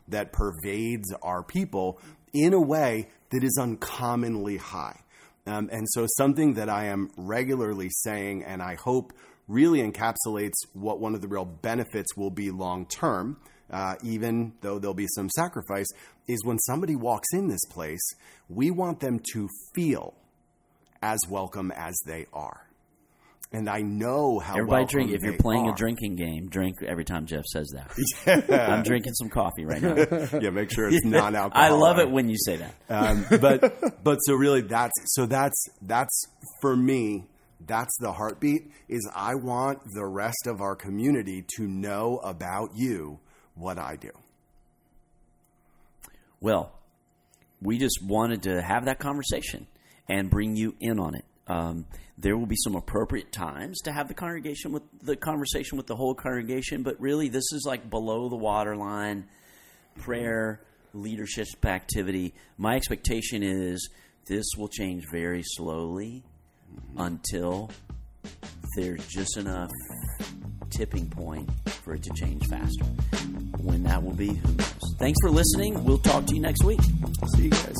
that 0.08 0.32
pervades 0.32 1.12
our 1.22 1.42
people 1.42 2.00
in 2.32 2.52
a 2.52 2.60
way 2.60 3.08
that 3.30 3.44
is 3.44 3.58
uncommonly 3.60 4.56
high. 4.56 5.00
Um, 5.48 5.70
and 5.72 5.86
so, 5.88 6.06
something 6.18 6.54
that 6.54 6.68
I 6.68 6.86
am 6.86 7.10
regularly 7.16 7.88
saying, 7.90 8.44
and 8.44 8.60
I 8.60 8.74
hope 8.74 9.14
really 9.46 9.80
encapsulates 9.80 10.52
what 10.74 11.00
one 11.00 11.14
of 11.14 11.22
the 11.22 11.28
real 11.28 11.46
benefits 11.46 12.14
will 12.16 12.30
be 12.30 12.50
long 12.50 12.84
term, 12.86 13.38
uh, 13.70 13.94
even 14.02 14.52
though 14.60 14.78
there'll 14.78 14.92
be 14.92 15.08
some 15.14 15.30
sacrifice, 15.30 15.86
is 16.26 16.44
when 16.44 16.58
somebody 16.58 16.96
walks 16.96 17.28
in 17.32 17.48
this 17.48 17.64
place, 17.70 18.06
we 18.50 18.70
want 18.70 19.00
them 19.00 19.20
to 19.32 19.48
feel 19.74 20.14
as 21.00 21.18
welcome 21.30 21.72
as 21.74 21.96
they 22.06 22.26
are. 22.34 22.67
And 23.50 23.68
I 23.68 23.80
know 23.80 24.38
how 24.38 24.54
Everybody 24.54 24.82
welcome 24.82 24.92
drink. 24.92 25.12
If 25.12 25.22
you're 25.22 25.38
playing 25.38 25.68
are. 25.68 25.72
a 25.72 25.74
drinking 25.74 26.16
game, 26.16 26.48
drink 26.50 26.82
every 26.86 27.04
time 27.04 27.24
Jeff 27.24 27.44
says 27.46 27.72
that. 27.74 28.44
I'm 28.68 28.82
drinking 28.82 29.14
some 29.14 29.30
coffee 29.30 29.64
right 29.64 29.80
now. 29.80 29.94
yeah, 30.40 30.50
make 30.50 30.70
sure 30.70 30.88
it's 30.88 31.02
non-alcoholic. 31.04 31.54
I 31.56 31.74
love 31.74 31.98
it 31.98 32.10
when 32.10 32.28
you 32.28 32.36
say 32.36 32.56
that. 32.56 32.74
um, 32.90 33.24
but 33.40 34.04
but 34.04 34.18
so 34.18 34.34
really 34.34 34.60
that's 34.60 34.92
so 35.06 35.24
that's 35.24 35.64
that's 35.80 36.26
for 36.60 36.76
me 36.76 37.24
that's 37.66 37.96
the 38.00 38.12
heartbeat 38.12 38.70
is 38.88 39.08
I 39.14 39.34
want 39.34 39.80
the 39.94 40.04
rest 40.04 40.46
of 40.46 40.60
our 40.60 40.76
community 40.76 41.44
to 41.56 41.66
know 41.66 42.18
about 42.18 42.70
you 42.74 43.18
what 43.54 43.78
I 43.78 43.96
do. 43.96 44.10
Well, 46.40 46.72
we 47.60 47.78
just 47.78 48.00
wanted 48.02 48.42
to 48.44 48.62
have 48.62 48.84
that 48.84 48.98
conversation 48.98 49.66
and 50.08 50.30
bring 50.30 50.54
you 50.56 50.76
in 50.80 50.98
on 51.00 51.14
it. 51.14 51.24
Um, 51.48 51.86
there 52.16 52.36
will 52.36 52.46
be 52.46 52.56
some 52.56 52.74
appropriate 52.74 53.32
times 53.32 53.80
to 53.82 53.92
have 53.92 54.08
the 54.08 54.14
congregation 54.14 54.72
with 54.72 54.82
the 55.02 55.16
conversation 55.16 55.78
with 55.78 55.86
the 55.86 55.96
whole 55.96 56.14
congregation, 56.14 56.82
but 56.82 57.00
really, 57.00 57.28
this 57.28 57.52
is 57.52 57.64
like 57.66 57.88
below 57.88 58.28
the 58.28 58.36
waterline 58.36 59.26
prayer 59.98 60.60
leadership 60.92 61.46
activity. 61.64 62.34
My 62.56 62.76
expectation 62.76 63.42
is 63.42 63.88
this 64.26 64.44
will 64.56 64.68
change 64.68 65.04
very 65.10 65.42
slowly 65.44 66.24
until 66.96 67.70
there's 68.76 69.06
just 69.06 69.36
enough 69.36 69.70
tipping 70.70 71.08
point 71.08 71.48
for 71.82 71.94
it 71.94 72.02
to 72.02 72.10
change 72.14 72.44
faster. 72.46 72.84
When 73.62 73.82
that 73.84 74.02
will 74.02 74.14
be, 74.14 74.34
who 74.34 74.52
knows? 74.54 74.96
Thanks 74.98 75.18
for 75.22 75.30
listening. 75.30 75.84
We'll 75.84 75.98
talk 75.98 76.26
to 76.26 76.34
you 76.34 76.40
next 76.40 76.64
week. 76.64 76.80
See 77.36 77.44
you 77.44 77.50
guys. 77.50 77.74